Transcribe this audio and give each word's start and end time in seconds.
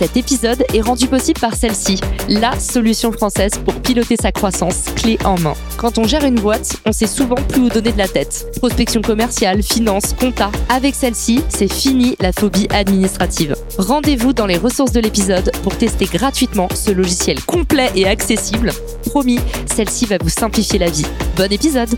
Cet 0.00 0.16
épisode 0.16 0.64
est 0.72 0.80
rendu 0.80 1.08
possible 1.08 1.38
par 1.38 1.54
celle-ci, 1.54 2.00
la 2.26 2.58
solution 2.58 3.12
française 3.12 3.52
pour 3.62 3.74
piloter 3.82 4.16
sa 4.16 4.32
croissance 4.32 4.86
clé 4.96 5.18
en 5.26 5.38
main. 5.38 5.52
Quand 5.76 5.98
on 5.98 6.04
gère 6.04 6.24
une 6.24 6.40
boîte, 6.40 6.78
on 6.86 6.92
sait 6.92 7.06
souvent 7.06 7.34
plus 7.34 7.64
où 7.64 7.68
donner 7.68 7.92
de 7.92 7.98
la 7.98 8.08
tête. 8.08 8.46
Prospection 8.56 9.02
commerciale, 9.02 9.62
finance, 9.62 10.14
compta. 10.18 10.50
Avec 10.70 10.94
celle-ci, 10.94 11.44
c'est 11.50 11.70
fini 11.70 12.16
la 12.18 12.32
phobie 12.32 12.66
administrative. 12.70 13.54
Rendez-vous 13.76 14.32
dans 14.32 14.46
les 14.46 14.56
ressources 14.56 14.92
de 14.92 15.00
l'épisode 15.00 15.52
pour 15.62 15.76
tester 15.76 16.06
gratuitement 16.06 16.68
ce 16.74 16.92
logiciel 16.92 17.38
complet 17.44 17.90
et 17.94 18.08
accessible. 18.08 18.72
Promis, 19.04 19.38
celle-ci 19.66 20.06
va 20.06 20.16
vous 20.18 20.30
simplifier 20.30 20.78
la 20.78 20.88
vie. 20.88 21.04
Bon 21.36 21.52
épisode 21.52 21.90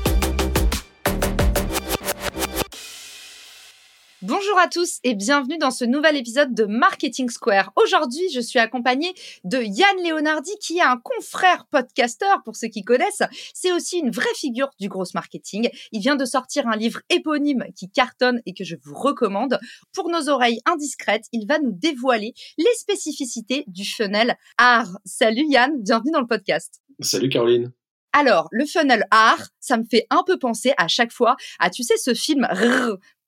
Bonjour 4.22 4.56
à 4.60 4.68
tous 4.68 5.00
et 5.02 5.14
bienvenue 5.14 5.58
dans 5.58 5.72
ce 5.72 5.84
nouvel 5.84 6.16
épisode 6.16 6.54
de 6.54 6.64
Marketing 6.64 7.28
Square. 7.28 7.72
Aujourd'hui, 7.74 8.22
je 8.32 8.38
suis 8.38 8.60
accompagnée 8.60 9.12
de 9.42 9.58
Yann 9.58 9.96
Leonardi 10.04 10.52
qui 10.60 10.78
est 10.78 10.82
un 10.82 10.96
confrère 10.96 11.66
podcasteur 11.66 12.40
pour 12.44 12.54
ceux 12.54 12.68
qui 12.68 12.84
connaissent. 12.84 13.24
C'est 13.52 13.72
aussi 13.72 13.98
une 13.98 14.12
vraie 14.12 14.32
figure 14.36 14.70
du 14.78 14.88
gros 14.88 15.06
marketing. 15.14 15.68
Il 15.90 16.02
vient 16.02 16.14
de 16.14 16.24
sortir 16.24 16.68
un 16.68 16.76
livre 16.76 17.00
éponyme 17.10 17.64
qui 17.74 17.90
cartonne 17.90 18.40
et 18.46 18.54
que 18.54 18.62
je 18.62 18.76
vous 18.84 18.94
recommande. 18.94 19.58
Pour 19.92 20.08
nos 20.08 20.28
oreilles 20.28 20.60
indiscrètes, 20.66 21.26
il 21.32 21.48
va 21.48 21.58
nous 21.58 21.72
dévoiler 21.72 22.32
les 22.58 22.74
spécificités 22.76 23.64
du 23.66 23.84
funnel 23.84 24.36
art. 24.56 24.98
Salut 25.04 25.46
Yann, 25.48 25.82
bienvenue 25.82 26.12
dans 26.12 26.20
le 26.20 26.28
podcast. 26.28 26.80
Salut 27.00 27.28
Caroline. 27.28 27.72
Alors, 28.12 28.48
le 28.52 28.66
funnel 28.66 29.06
art, 29.10 29.48
ça 29.58 29.78
me 29.78 29.84
fait 29.84 30.06
un 30.10 30.22
peu 30.24 30.38
penser 30.38 30.74
à 30.76 30.86
chaque 30.86 31.12
fois 31.12 31.34
à, 31.58 31.70
tu 31.70 31.82
sais, 31.82 31.96
ce 31.96 32.12
film 32.12 32.46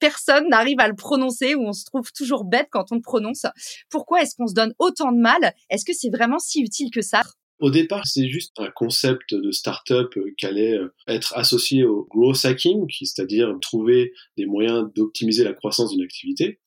personne 0.05 0.51
n'arrive 0.51 0.81
à 0.81 0.89
le 0.89 0.95
prononcer 0.95 1.55
ou 1.55 1.67
on 1.67 1.73
se 1.73 1.87
trouve 1.87 2.13
toujours 2.13 2.45
bête 2.45 2.69
quand 2.71 2.93
on 2.93 2.97
le 2.97 3.01
prononce. 3.01 3.47
Pourquoi 3.89 4.21
est-ce 4.21 4.37
qu'on 4.37 4.47
se 4.47 4.53
donne 4.53 4.75
autant 4.79 5.11
de 5.13 5.19
mal? 5.19 5.55
Est-ce 5.71 5.87
que 5.87 5.95
c'est 5.95 6.11
vraiment 6.11 6.39
si 6.39 6.61
utile 6.61 6.91
que 6.91 7.01
ça? 7.01 7.23
Au 7.59 7.71
départ, 7.71 8.07
c'est 8.07 8.29
juste 8.29 8.53
un 8.59 8.71
concept 8.71 9.33
de 9.33 9.51
start-up 9.51 10.13
qui 10.37 10.45
allait 10.45 10.77
euh, 10.77 10.93
être 11.09 11.33
associé 11.39 11.85
au 11.85 12.07
growth 12.11 12.45
hacking, 12.45 12.85
c'est-à-dire 12.91 13.57
trouver 13.63 14.13
des 14.37 14.45
moyens 14.45 14.91
d'optimiser 14.95 15.43
la 15.43 15.55
croissance 15.55 15.91
d'une 15.93 16.03
activité. 16.03 16.61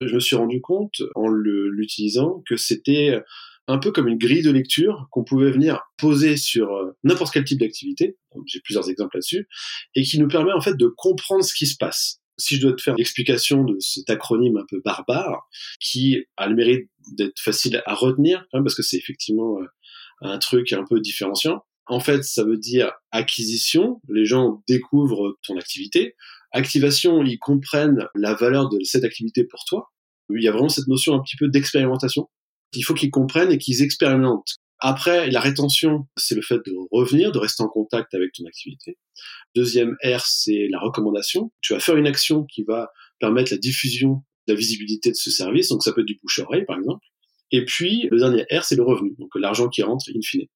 Je 0.00 0.12
me 0.12 0.18
suis 0.18 0.34
rendu 0.34 0.60
compte 0.60 1.00
en 1.14 1.28
l'utilisant 1.28 2.42
que 2.48 2.56
c'était 2.56 3.20
un 3.68 3.78
peu 3.78 3.92
comme 3.92 4.08
une 4.08 4.18
grille 4.18 4.42
de 4.42 4.50
lecture 4.50 5.06
qu'on 5.12 5.22
pouvait 5.22 5.52
venir 5.52 5.80
poser 5.96 6.36
sur 6.36 6.72
euh, 6.72 6.96
n'importe 7.04 7.32
quel 7.32 7.44
type 7.44 7.60
d'activité. 7.60 8.16
J'ai 8.46 8.60
plusieurs 8.60 8.90
exemples 8.90 9.16
là-dessus 9.16 9.46
et 9.94 10.02
qui 10.02 10.18
nous 10.18 10.26
permet 10.26 10.52
en 10.52 10.60
fait 10.60 10.76
de 10.76 10.88
comprendre 10.88 11.44
ce 11.44 11.54
qui 11.54 11.66
se 11.66 11.76
passe 11.76 12.19
si 12.40 12.56
je 12.56 12.62
dois 12.62 12.72
te 12.72 12.82
faire 12.82 12.94
l'explication 12.96 13.64
de 13.64 13.78
cet 13.78 14.10
acronyme 14.10 14.56
un 14.56 14.64
peu 14.68 14.80
barbare, 14.84 15.48
qui 15.80 16.24
a 16.36 16.48
le 16.48 16.54
mérite 16.54 16.90
d'être 17.16 17.38
facile 17.40 17.82
à 17.86 17.94
retenir, 17.94 18.44
parce 18.52 18.74
que 18.74 18.82
c'est 18.82 18.96
effectivement 18.96 19.58
euh, 19.60 19.66
un 20.22 20.38
truc 20.38 20.72
un 20.72 20.84
peu 20.88 21.00
différenciant. 21.00 21.64
En 21.86 22.00
fait, 22.00 22.24
ça 22.24 22.44
veut 22.44 22.58
dire 22.58 22.92
acquisition. 23.10 24.00
Les 24.08 24.24
gens 24.24 24.62
découvrent 24.68 25.38
ton 25.46 25.56
activité. 25.56 26.14
Activation, 26.52 27.24
ils 27.24 27.38
comprennent 27.38 28.06
la 28.14 28.34
valeur 28.34 28.68
de 28.68 28.78
cette 28.84 29.04
activité 29.04 29.44
pour 29.44 29.64
toi. 29.66 29.90
Il 30.32 30.42
y 30.42 30.48
a 30.48 30.52
vraiment 30.52 30.68
cette 30.68 30.86
notion 30.86 31.14
un 31.14 31.20
petit 31.20 31.36
peu 31.36 31.48
d'expérimentation. 31.48 32.28
Il 32.74 32.82
faut 32.82 32.94
qu'ils 32.94 33.10
comprennent 33.10 33.50
et 33.50 33.58
qu'ils 33.58 33.82
expérimentent. 33.82 34.58
Après, 34.80 35.30
la 35.30 35.40
rétention, 35.40 36.06
c'est 36.16 36.34
le 36.34 36.42
fait 36.42 36.58
de 36.64 36.72
revenir, 36.90 37.32
de 37.32 37.38
rester 37.38 37.62
en 37.62 37.68
contact 37.68 38.14
avec 38.14 38.32
ton 38.32 38.46
activité. 38.46 38.96
Deuxième 39.54 39.96
R, 40.02 40.24
c'est 40.24 40.68
la 40.70 40.78
recommandation. 40.80 41.52
Tu 41.60 41.74
vas 41.74 41.80
faire 41.80 41.96
une 41.96 42.06
action 42.06 42.44
qui 42.44 42.62
va 42.62 42.90
permettre 43.18 43.52
la 43.52 43.58
diffusion, 43.58 44.22
la 44.46 44.54
visibilité 44.54 45.10
de 45.10 45.16
ce 45.16 45.30
service. 45.30 45.68
Donc, 45.68 45.82
ça 45.82 45.92
peut 45.92 46.00
être 46.00 46.06
du 46.06 46.18
bouche-oreille, 46.22 46.64
par 46.64 46.78
exemple. 46.78 47.04
Et 47.52 47.64
puis, 47.64 48.08
le 48.10 48.18
dernier 48.18 48.46
R, 48.50 48.64
c'est 48.64 48.76
le 48.76 48.82
revenu. 48.82 49.14
Donc, 49.18 49.30
l'argent 49.34 49.68
qui 49.68 49.82
rentre 49.82 50.08
in 50.14 50.20
fine. 50.22 50.46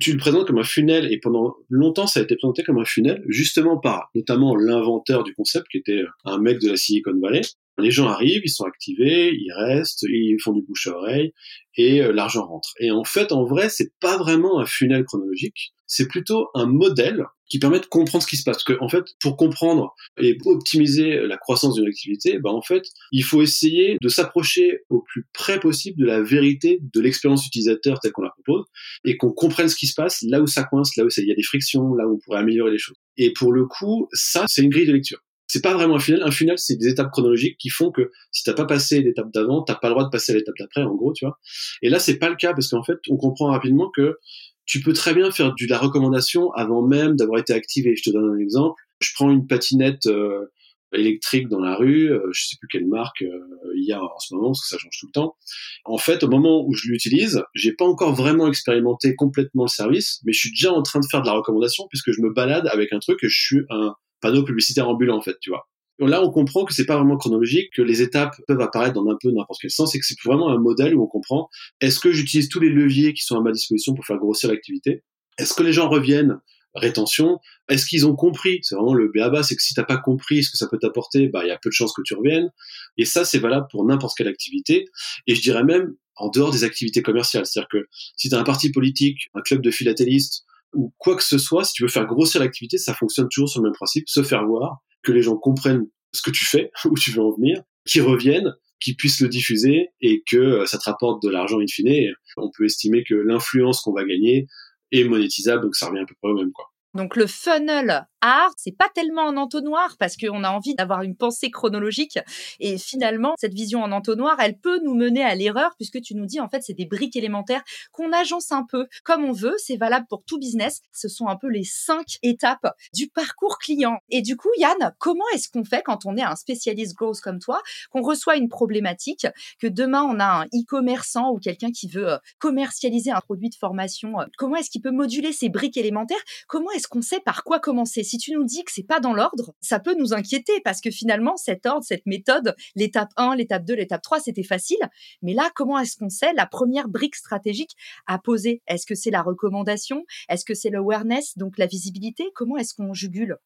Tu 0.00 0.12
le 0.12 0.18
présentes 0.18 0.46
comme 0.46 0.58
un 0.58 0.64
funnel 0.64 1.10
et 1.12 1.18
pendant 1.18 1.54
longtemps, 1.68 2.06
ça 2.06 2.20
a 2.20 2.22
été 2.24 2.36
présenté 2.36 2.62
comme 2.64 2.78
un 2.78 2.84
funnel, 2.84 3.22
justement 3.28 3.78
par 3.78 4.10
notamment 4.14 4.56
l'inventeur 4.56 5.22
du 5.22 5.34
concept, 5.34 5.66
qui 5.68 5.78
était 5.78 6.02
un 6.24 6.38
mec 6.38 6.60
de 6.60 6.70
la 6.70 6.76
Silicon 6.76 7.18
Valley, 7.20 7.42
les 7.78 7.90
gens 7.90 8.08
arrivent, 8.08 8.42
ils 8.44 8.50
sont 8.50 8.64
activés, 8.64 9.32
ils 9.32 9.52
restent, 9.52 10.02
ils 10.02 10.36
font 10.42 10.52
du 10.52 10.62
bouche 10.62 10.86
à 10.86 10.92
oreille 10.92 11.32
et 11.76 12.02
euh, 12.02 12.12
l'argent 12.12 12.46
rentre. 12.46 12.74
Et 12.80 12.90
en 12.90 13.04
fait, 13.04 13.32
en 13.32 13.44
vrai, 13.44 13.68
c'est 13.68 13.92
pas 14.00 14.18
vraiment 14.18 14.60
un 14.60 14.66
funnel 14.66 15.04
chronologique, 15.04 15.72
c'est 15.86 16.08
plutôt 16.08 16.48
un 16.54 16.66
modèle 16.66 17.24
qui 17.48 17.58
permet 17.58 17.80
de 17.80 17.86
comprendre 17.86 18.24
ce 18.24 18.28
qui 18.28 18.38
se 18.38 18.44
passe. 18.44 18.56
Parce 18.56 18.64
que, 18.64 18.82
en 18.82 18.88
fait, 18.88 19.04
pour 19.20 19.36
comprendre 19.36 19.94
et 20.18 20.38
optimiser 20.46 21.26
la 21.26 21.36
croissance 21.36 21.74
d'une 21.74 21.86
activité, 21.86 22.38
ben, 22.38 22.50
en 22.50 22.62
fait, 22.62 22.84
il 23.10 23.22
faut 23.22 23.42
essayer 23.42 23.98
de 24.00 24.08
s'approcher 24.08 24.80
au 24.88 25.02
plus 25.02 25.26
près 25.34 25.60
possible 25.60 26.00
de 26.00 26.06
la 26.06 26.22
vérité 26.22 26.78
de 26.80 27.00
l'expérience 27.00 27.46
utilisateur 27.46 28.00
telle 28.00 28.12
qu'on 28.12 28.22
la 28.22 28.30
propose 28.30 28.64
et 29.04 29.18
qu'on 29.18 29.32
comprenne 29.32 29.68
ce 29.68 29.76
qui 29.76 29.86
se 29.86 29.94
passe 29.94 30.22
là 30.22 30.40
où 30.40 30.46
ça 30.46 30.64
coince, 30.64 30.96
là 30.96 31.04
où 31.04 31.08
il 31.14 31.28
y 31.28 31.32
a 31.32 31.34
des 31.34 31.42
frictions, 31.42 31.94
là 31.94 32.08
où 32.08 32.14
on 32.14 32.18
pourrait 32.18 32.38
améliorer 32.38 32.70
les 32.70 32.78
choses. 32.78 32.96
Et 33.18 33.34
pour 33.34 33.52
le 33.52 33.66
coup, 33.66 34.08
ça, 34.12 34.46
c'est 34.48 34.62
une 34.62 34.70
grille 34.70 34.86
de 34.86 34.92
lecture 34.92 35.20
c'est 35.52 35.60
pas 35.60 35.74
vraiment 35.74 35.96
un 35.96 35.98
funnel. 35.98 36.22
Un 36.22 36.30
funnel, 36.30 36.56
c'est 36.56 36.76
des 36.76 36.88
étapes 36.88 37.10
chronologiques 37.10 37.58
qui 37.58 37.68
font 37.68 37.90
que 37.90 38.10
si 38.30 38.42
t'as 38.42 38.54
pas 38.54 38.64
passé 38.64 39.02
l'étape 39.02 39.30
d'avant, 39.34 39.60
t'as 39.60 39.74
pas 39.74 39.88
le 39.88 39.94
droit 39.94 40.04
de 40.04 40.08
passer 40.08 40.32
à 40.32 40.34
l'étape 40.34 40.54
d'après, 40.58 40.82
en 40.82 40.94
gros, 40.94 41.12
tu 41.12 41.26
vois. 41.26 41.38
Et 41.82 41.90
là, 41.90 41.98
c'est 41.98 42.16
pas 42.16 42.30
le 42.30 42.36
cas 42.36 42.54
parce 42.54 42.68
qu'en 42.68 42.82
fait, 42.82 42.96
on 43.10 43.18
comprend 43.18 43.50
rapidement 43.50 43.90
que 43.94 44.16
tu 44.64 44.80
peux 44.80 44.94
très 44.94 45.12
bien 45.12 45.30
faire 45.30 45.48
de 45.54 45.66
la 45.68 45.76
recommandation 45.76 46.50
avant 46.52 46.80
même 46.80 47.16
d'avoir 47.16 47.38
été 47.38 47.52
activé. 47.52 47.94
Je 47.96 48.02
te 48.02 48.10
donne 48.10 48.34
un 48.34 48.38
exemple. 48.38 48.80
Je 49.00 49.10
prends 49.14 49.30
une 49.30 49.46
patinette 49.46 50.06
euh, 50.06 50.46
électrique 50.94 51.48
dans 51.48 51.60
la 51.60 51.76
rue, 51.76 52.10
euh, 52.10 52.30
je 52.32 52.46
sais 52.46 52.56
plus 52.58 52.68
quelle 52.68 52.86
marque 52.86 53.20
euh, 53.20 53.38
il 53.76 53.84
y 53.86 53.92
a 53.92 54.02
en 54.02 54.18
ce 54.20 54.34
moment 54.34 54.48
parce 54.48 54.62
que 54.62 54.68
ça 54.68 54.78
change 54.78 54.96
tout 54.98 55.06
le 55.06 55.12
temps. 55.12 55.36
En 55.84 55.98
fait, 55.98 56.22
au 56.22 56.28
moment 56.28 56.64
où 56.66 56.72
je 56.72 56.88
l'utilise, 56.88 57.42
j'ai 57.54 57.74
pas 57.74 57.84
encore 57.84 58.14
vraiment 58.14 58.48
expérimenté 58.48 59.16
complètement 59.16 59.64
le 59.64 59.68
service, 59.68 60.20
mais 60.24 60.32
je 60.32 60.38
suis 60.38 60.50
déjà 60.50 60.72
en 60.72 60.82
train 60.82 61.00
de 61.00 61.06
faire 61.10 61.20
de 61.20 61.26
la 61.26 61.34
recommandation 61.34 61.84
puisque 61.90 62.10
je 62.10 62.22
me 62.22 62.32
balade 62.32 62.66
avec 62.68 62.94
un 62.94 63.00
truc 63.00 63.18
que 63.20 63.28
je 63.28 63.38
suis 63.38 63.60
un 63.68 63.94
panneau 64.22 64.44
publicitaire 64.44 64.88
ambulant, 64.88 65.18
en 65.18 65.22
fait, 65.22 65.36
tu 65.40 65.50
vois. 65.50 65.68
Là, 65.98 66.22
on 66.24 66.30
comprend 66.30 66.64
que 66.64 66.72
c'est 66.72 66.86
pas 66.86 66.96
vraiment 66.96 67.16
chronologique, 67.16 67.70
que 67.74 67.82
les 67.82 68.02
étapes 68.02 68.34
peuvent 68.48 68.60
apparaître 68.60 68.94
dans 68.94 69.06
un 69.08 69.16
peu 69.20 69.30
n'importe 69.30 69.60
quel 69.60 69.70
sens, 69.70 69.94
et 69.94 70.00
que 70.00 70.06
c'est 70.06 70.16
vraiment 70.24 70.48
un 70.48 70.58
modèle 70.58 70.94
où 70.94 71.02
on 71.02 71.06
comprend 71.06 71.48
est-ce 71.80 72.00
que 72.00 72.10
j'utilise 72.10 72.48
tous 72.48 72.58
les 72.60 72.70
leviers 72.70 73.12
qui 73.12 73.22
sont 73.22 73.36
à 73.36 73.40
ma 73.40 73.52
disposition 73.52 73.94
pour 73.94 74.04
faire 74.06 74.16
grossir 74.16 74.50
l'activité? 74.50 75.04
Est-ce 75.38 75.54
que 75.54 75.62
les 75.62 75.72
gens 75.72 75.88
reviennent? 75.88 76.38
Rétention. 76.74 77.38
Est-ce 77.68 77.84
qu'ils 77.84 78.06
ont 78.06 78.16
compris? 78.16 78.60
C'est 78.62 78.74
vraiment 78.74 78.94
le 78.94 79.12
BABA, 79.14 79.42
c'est 79.42 79.54
que 79.54 79.62
si 79.62 79.74
t'as 79.74 79.84
pas 79.84 79.98
compris 79.98 80.42
ce 80.42 80.50
que 80.50 80.56
ça 80.56 80.66
peut 80.68 80.78
t'apporter, 80.78 81.28
bah 81.28 81.44
il 81.44 81.48
y 81.48 81.50
a 81.50 81.58
peu 81.58 81.68
de 81.68 81.74
chances 81.74 81.92
que 81.92 82.00
tu 82.02 82.14
reviennes. 82.14 82.50
Et 82.96 83.04
ça, 83.04 83.26
c'est 83.26 83.38
valable 83.38 83.66
pour 83.70 83.84
n'importe 83.84 84.16
quelle 84.16 84.28
activité. 84.28 84.86
Et 85.26 85.34
je 85.34 85.42
dirais 85.42 85.64
même 85.64 85.94
en 86.16 86.30
dehors 86.30 86.50
des 86.50 86.64
activités 86.64 87.02
commerciales. 87.02 87.44
C'est-à-dire 87.44 87.68
que 87.68 87.86
si 88.16 88.30
tu 88.30 88.34
as 88.34 88.38
un 88.38 88.44
parti 88.44 88.70
politique, 88.72 89.28
un 89.34 89.42
club 89.42 89.60
de 89.60 89.70
philatélistes, 89.70 90.44
ou 90.74 90.92
quoi 90.98 91.16
que 91.16 91.22
ce 91.22 91.38
soit, 91.38 91.64
si 91.64 91.74
tu 91.74 91.82
veux 91.82 91.88
faire 91.88 92.06
grossir 92.06 92.40
l'activité, 92.40 92.78
ça 92.78 92.94
fonctionne 92.94 93.28
toujours 93.30 93.48
sur 93.48 93.60
le 93.60 93.68
même 93.68 93.74
principe, 93.74 94.08
se 94.08 94.22
faire 94.22 94.46
voir, 94.46 94.78
que 95.02 95.12
les 95.12 95.22
gens 95.22 95.36
comprennent 95.36 95.86
ce 96.12 96.22
que 96.22 96.30
tu 96.30 96.44
fais, 96.44 96.70
où 96.84 96.98
tu 96.98 97.10
veux 97.10 97.22
en 97.22 97.32
venir, 97.32 97.62
qu'ils 97.86 98.02
reviennent, 98.02 98.54
qu'ils 98.80 98.96
puissent 98.96 99.20
le 99.20 99.28
diffuser 99.28 99.88
et 100.00 100.22
que 100.26 100.36
euh, 100.36 100.66
ça 100.66 100.78
te 100.78 100.84
rapporte 100.84 101.22
de 101.22 101.28
l'argent 101.28 101.60
in 101.60 101.66
fine. 101.68 102.12
on 102.36 102.50
peut 102.56 102.64
estimer 102.64 103.04
que 103.04 103.14
l'influence 103.14 103.80
qu'on 103.80 103.92
va 103.92 104.04
gagner 104.04 104.46
est 104.90 105.04
monétisable, 105.04 105.62
donc 105.62 105.76
ça 105.76 105.86
revient 105.86 106.00
un 106.00 106.06
peu 106.06 106.14
près 106.20 106.30
au 106.30 106.34
même, 106.34 106.52
quoi. 106.52 106.71
Donc 106.94 107.16
le 107.16 107.26
funnel 107.26 108.06
art, 108.20 108.52
c'est 108.56 108.76
pas 108.76 108.88
tellement 108.94 109.22
en 109.22 109.36
entonnoir 109.36 109.96
parce 109.98 110.16
qu'on 110.16 110.44
a 110.44 110.50
envie 110.50 110.74
d'avoir 110.74 111.02
une 111.02 111.16
pensée 111.16 111.50
chronologique. 111.50 112.18
Et 112.60 112.78
finalement 112.78 113.34
cette 113.38 113.54
vision 113.54 113.82
en 113.82 113.92
entonnoir, 113.92 114.36
elle 114.40 114.58
peut 114.58 114.80
nous 114.84 114.94
mener 114.94 115.24
à 115.24 115.34
l'erreur 115.34 115.74
puisque 115.76 116.00
tu 116.02 116.14
nous 116.14 116.26
dis 116.26 116.38
en 116.38 116.48
fait 116.48 116.62
c'est 116.62 116.74
des 116.74 116.86
briques 116.86 117.16
élémentaires 117.16 117.62
qu'on 117.92 118.12
agence 118.12 118.52
un 118.52 118.64
peu. 118.64 118.86
Comme 119.04 119.24
on 119.24 119.32
veut, 119.32 119.54
c'est 119.58 119.76
valable 119.76 120.06
pour 120.08 120.22
tout 120.24 120.38
business, 120.38 120.82
ce 120.92 121.08
sont 121.08 121.28
un 121.28 121.36
peu 121.36 121.48
les 121.48 121.64
cinq 121.64 122.18
étapes 122.22 122.76
du 122.94 123.08
parcours 123.08 123.58
client. 123.58 123.98
Et 124.10 124.22
du 124.22 124.36
coup 124.36 124.50
Yann, 124.58 124.94
comment 124.98 125.24
est-ce 125.34 125.48
qu'on 125.48 125.64
fait 125.64 125.82
quand 125.82 126.04
on 126.04 126.16
est 126.16 126.22
un 126.22 126.36
spécialiste 126.36 126.94
growth 126.94 127.20
comme 127.20 127.38
toi, 127.38 127.60
qu'on 127.90 128.02
reçoit 128.02 128.36
une 128.36 128.48
problématique, 128.48 129.26
que 129.58 129.66
demain 129.66 130.02
on 130.02 130.20
a 130.20 130.42
un 130.42 130.44
e-commerçant 130.46 131.30
ou 131.30 131.38
quelqu'un 131.38 131.70
qui 131.70 131.88
veut 131.88 132.12
euh, 132.12 132.18
commercialiser 132.38 133.10
un 133.10 133.20
produit 133.20 133.48
de 133.48 133.54
formation, 133.54 134.20
euh, 134.20 134.26
comment 134.36 134.56
est-ce 134.56 134.70
qu'il 134.70 134.82
peut 134.82 134.90
moduler 134.90 135.32
ces 135.32 135.48
briques 135.48 135.76
élémentaires? 135.76 136.22
Comment 136.46 136.70
est-ce 136.82 136.88
qu'on 136.88 137.00
sait 137.00 137.20
par 137.20 137.44
quoi 137.44 137.60
commencer? 137.60 138.02
Si 138.02 138.18
tu 138.18 138.32
nous 138.32 138.42
dis 138.42 138.64
que 138.64 138.72
c'est 138.72 138.82
pas 138.82 138.98
dans 138.98 139.14
l'ordre, 139.14 139.54
ça 139.60 139.78
peut 139.78 139.94
nous 139.96 140.14
inquiéter 140.14 140.60
parce 140.64 140.80
que 140.80 140.90
finalement, 140.90 141.36
cet 141.36 141.64
ordre, 141.64 141.84
cette 141.84 142.06
méthode, 142.06 142.56
l'étape 142.74 143.10
1, 143.16 143.36
l'étape 143.36 143.64
2, 143.64 143.74
l'étape 143.74 144.02
3, 144.02 144.18
c'était 144.18 144.42
facile. 144.42 144.80
Mais 145.22 145.32
là, 145.32 145.48
comment 145.54 145.78
est-ce 145.78 145.96
qu'on 145.96 146.08
sait? 146.08 146.32
La 146.34 146.46
première 146.46 146.88
brique 146.88 147.14
stratégique 147.14 147.70
à 148.08 148.18
poser 148.18 148.62
Est-ce 148.66 148.84
que 148.84 148.96
c'est 148.96 149.12
la 149.12 149.22
recommandation? 149.22 150.04
Est-ce 150.28 150.44
que 150.44 150.54
c'est 150.54 150.70
l'awareness, 150.70 151.38
donc 151.38 151.56
la 151.56 151.66
visibilité? 151.66 152.30
Comment 152.34 152.56
est-ce 152.56 152.74
qu'on 152.74 152.94
jugule? 152.94 153.36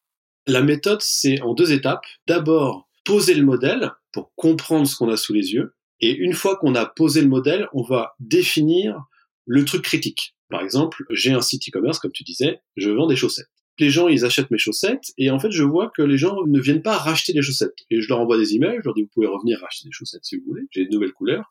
La 0.47 0.63
méthode, 0.63 1.03
c'est 1.03 1.39
en 1.41 1.53
deux 1.53 1.71
étapes. 1.71 2.05
D'abord, 2.25 2.89
poser 3.05 3.35
le 3.35 3.45
modèle 3.45 3.91
pour 4.13 4.33
comprendre 4.35 4.87
ce 4.87 4.95
qu'on 4.95 5.11
a 5.11 5.17
sous 5.17 5.33
les 5.33 5.53
yeux. 5.53 5.75
Et 5.99 6.11
une 6.11 6.33
fois 6.33 6.57
qu'on 6.57 6.73
a 6.73 6.87
posé 6.87 7.21
le 7.21 7.27
modèle, 7.27 7.67
on 7.73 7.83
va 7.83 8.15
définir 8.19 8.99
le 9.45 9.63
truc 9.63 9.83
critique. 9.83 10.33
Par 10.49 10.61
exemple, 10.61 11.03
j'ai 11.11 11.31
un 11.31 11.41
site 11.41 11.63
e-commerce, 11.67 11.99
comme 11.99 12.11
tu 12.11 12.23
disais, 12.23 12.61
je 12.75 12.89
vends 12.89 13.07
des 13.07 13.15
chaussettes. 13.15 13.47
Les 13.79 13.89
gens, 13.89 14.07
ils 14.07 14.25
achètent 14.25 14.49
mes 14.49 14.57
chaussettes, 14.57 15.11
et 15.17 15.29
en 15.29 15.39
fait, 15.39 15.51
je 15.51 15.63
vois 15.63 15.91
que 15.95 16.01
les 16.01 16.17
gens 16.17 16.35
ne 16.47 16.59
viennent 16.59 16.81
pas 16.81 16.97
racheter 16.97 17.33
des 17.33 17.43
chaussettes. 17.43 17.75
Et 17.91 18.01
je 18.01 18.07
leur 18.09 18.19
envoie 18.19 18.37
des 18.37 18.55
emails, 18.55 18.77
je 18.79 18.85
leur 18.85 18.95
dis, 18.95 19.03
vous 19.03 19.09
pouvez 19.13 19.27
revenir 19.27 19.59
racheter 19.59 19.87
des 19.87 19.91
chaussettes 19.91 20.23
si 20.23 20.37
vous 20.37 20.43
voulez, 20.47 20.63
j'ai 20.71 20.85
de 20.85 20.91
nouvelles 20.91 21.13
couleurs, 21.13 21.47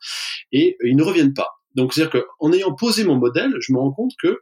et 0.51 0.77
ils 0.83 0.95
ne 0.95 1.03
reviennent 1.03 1.33
pas. 1.33 1.51
Donc, 1.75 1.93
c'est-à-dire 1.93 2.21
qu'en 2.39 2.51
ayant 2.51 2.73
posé 2.73 3.05
mon 3.05 3.15
modèle, 3.15 3.53
je 3.59 3.71
me 3.71 3.77
rends 3.77 3.93
compte 3.93 4.13
que 4.21 4.39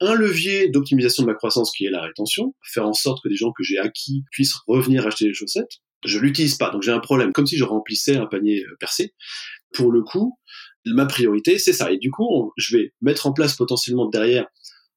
un 0.00 0.14
levier 0.14 0.68
d'optimisation 0.68 1.22
de 1.22 1.28
ma 1.28 1.34
croissance 1.34 1.72
qui 1.72 1.86
est 1.86 1.90
la 1.90 2.02
rétention, 2.02 2.54
faire 2.62 2.86
en 2.86 2.92
sorte 2.92 3.22
que 3.22 3.28
des 3.28 3.36
gens 3.36 3.52
que 3.52 3.62
j'ai 3.62 3.78
acquis 3.78 4.24
puissent 4.30 4.54
revenir 4.66 5.06
acheter 5.06 5.26
des 5.26 5.34
chaussettes, 5.34 5.80
je 6.04 6.18
l'utilise 6.18 6.56
pas. 6.56 6.70
Donc 6.70 6.82
j'ai 6.82 6.92
un 6.92 7.00
problème, 7.00 7.32
comme 7.32 7.46
si 7.46 7.56
je 7.56 7.64
remplissais 7.64 8.16
un 8.16 8.26
panier 8.26 8.64
euh, 8.64 8.76
percé. 8.78 9.14
Pour 9.72 9.90
le 9.90 10.02
coup, 10.02 10.38
ma 10.86 11.06
priorité, 11.06 11.58
c'est 11.58 11.72
ça. 11.72 11.92
Et 11.92 11.98
du 11.98 12.10
coup, 12.10 12.52
je 12.56 12.76
vais 12.76 12.92
mettre 13.00 13.26
en 13.26 13.32
place 13.32 13.56
potentiellement 13.56 14.06
derrière 14.06 14.46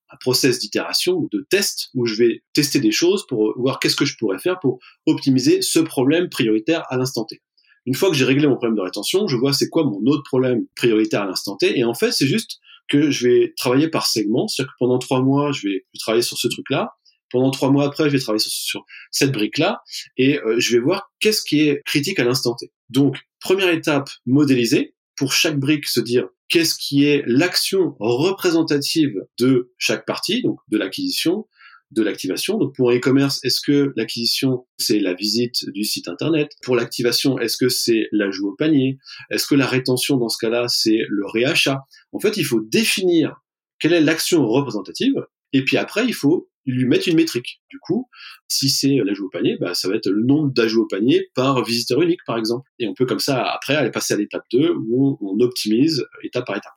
un 0.10 0.18
process 0.20 0.60
d'itération 0.60 1.14
ou 1.14 1.30
de 1.32 1.46
test 1.50 1.90
où 1.94 2.06
je 2.06 2.16
vais 2.16 2.44
tester 2.54 2.80
des 2.80 2.92
choses 2.92 3.26
pour 3.28 3.54
voir 3.60 3.80
qu'est-ce 3.80 3.96
que 3.96 4.06
je 4.06 4.16
pourrais 4.18 4.40
faire 4.40 4.60
pour 4.60 4.80
optimiser 5.06 5.62
ce 5.62 5.80
problème 5.80 6.30
prioritaire 6.30 6.84
à 6.90 6.98
l'instant 6.98 7.26
T. 7.26 7.42
Une 7.86 7.94
fois 7.94 8.10
que 8.10 8.16
j'ai 8.16 8.26
réglé 8.26 8.48
mon 8.48 8.56
problème 8.56 8.76
de 8.76 8.82
rétention, 8.82 9.28
je 9.28 9.38
vois 9.38 9.54
c'est 9.54 9.70
quoi 9.70 9.84
mon 9.84 10.02
autre 10.12 10.24
problème 10.24 10.66
prioritaire 10.76 11.24
à 11.24 11.26
l'instant 11.26 11.56
T. 11.56 11.78
Et 11.78 11.84
en 11.84 11.94
fait, 11.94 12.12
c'est 12.12 12.28
juste 12.28 12.60
que 12.90 13.12
je 13.12 13.28
vais 13.28 13.54
travailler 13.58 13.90
par 13.90 14.08
segment. 14.08 14.48
C'est-à-dire 14.48 14.74
que 14.74 14.78
pendant 14.80 15.00
trois 15.00 15.22
mois, 15.22 15.52
je 15.52 15.68
vais 15.68 15.86
travailler 16.00 16.22
sur 16.22 16.38
ce 16.38 16.48
truc-là. 16.48 16.92
Pendant 17.30 17.52
trois 17.52 17.72
mois 17.72 17.86
après, 17.86 18.06
je 18.06 18.10
vais 18.10 18.20
travailler 18.20 18.44
sur, 18.46 18.86
cette 19.12 19.34
brique-là 19.34 19.82
et 20.18 20.40
euh, 20.40 20.60
je 20.60 20.74
vais 20.74 20.82
voir 20.82 21.12
qu'est-ce 21.20 21.42
qui 21.42 21.68
est 21.68 21.82
critique 21.86 22.20
à 22.20 22.24
l'instant 22.24 22.56
T. 22.56 22.72
Donc, 22.90 23.18
première 23.42 23.70
étape, 23.70 24.10
modéliser. 24.26 24.96
Pour 25.18 25.34
chaque 25.34 25.60
brique, 25.60 25.88
se 25.88 26.00
dire 26.00 26.30
qu'est-ce 26.48 26.76
qui 26.76 27.06
est 27.06 27.24
l'action 27.26 27.96
représentative 28.00 29.14
de 29.40 29.74
chaque 29.78 30.06
partie, 30.06 30.42
donc 30.42 30.60
de 30.70 30.78
l'acquisition, 30.78 31.48
de 31.92 32.04
l'activation. 32.04 32.58
Donc 32.58 32.76
pour 32.76 32.92
e-commerce, 32.92 33.40
est-ce 33.44 33.62
que 33.62 33.94
l'acquisition 33.96 34.66
c'est 34.78 35.00
la 35.00 35.14
visite 35.14 35.70
du 35.70 35.84
site 35.84 36.08
internet? 36.08 36.52
Pour 36.64 36.76
l'activation, 36.76 37.40
est-ce 37.40 37.58
que 37.58 37.70
c'est 37.70 38.08
l'ajout 38.12 38.50
au 38.50 38.56
panier? 38.56 38.98
Est-ce 39.32 39.48
que 39.48 39.56
la 39.56 39.68
rétention 39.68 40.18
dans 40.18 40.30
ce 40.30 40.38
cas-là 40.38 40.66
c'est 40.68 41.00
le 41.08 41.26
réachat? 41.26 41.82
En 42.12 42.20
fait, 42.20 42.38
il 42.38 42.46
faut 42.46 42.62
définir 42.62 43.42
quelle 43.80 43.94
est 43.94 44.02
l'action 44.02 44.48
représentative 44.48 45.16
et 45.54 45.64
puis 45.64 45.78
après 45.78 46.06
il 46.06 46.14
faut 46.14 46.50
lui 46.68 46.86
mettre 46.86 47.08
une 47.08 47.16
métrique. 47.16 47.62
Du 47.70 47.80
coup, 47.80 48.10
si 48.48 48.70
c'est 48.70 48.98
l'ajout 49.04 49.28
au 49.28 49.30
panier, 49.30 49.58
bah, 49.60 49.74
ça 49.74 49.88
va 49.88 49.96
être 49.96 50.10
le 50.10 50.24
nombre 50.24 50.52
d'ajouts 50.54 50.84
au 50.84 50.88
panier 50.88 51.30
par 51.34 51.64
visiteur 51.64 52.02
unique, 52.02 52.20
par 52.26 52.38
exemple. 52.38 52.70
Et 52.80 52.88
on 52.88 52.94
peut 52.94 53.06
comme 53.06 53.20
ça, 53.20 53.44
après, 53.44 53.76
aller 53.76 53.92
passer 53.92 54.14
à 54.14 54.18
l'étape 54.18 54.46
2, 54.52 54.74
où 54.76 55.18
on 55.22 55.40
optimise 55.40 56.06
étape 56.24 56.46
par 56.46 56.58
étape. 56.58 56.74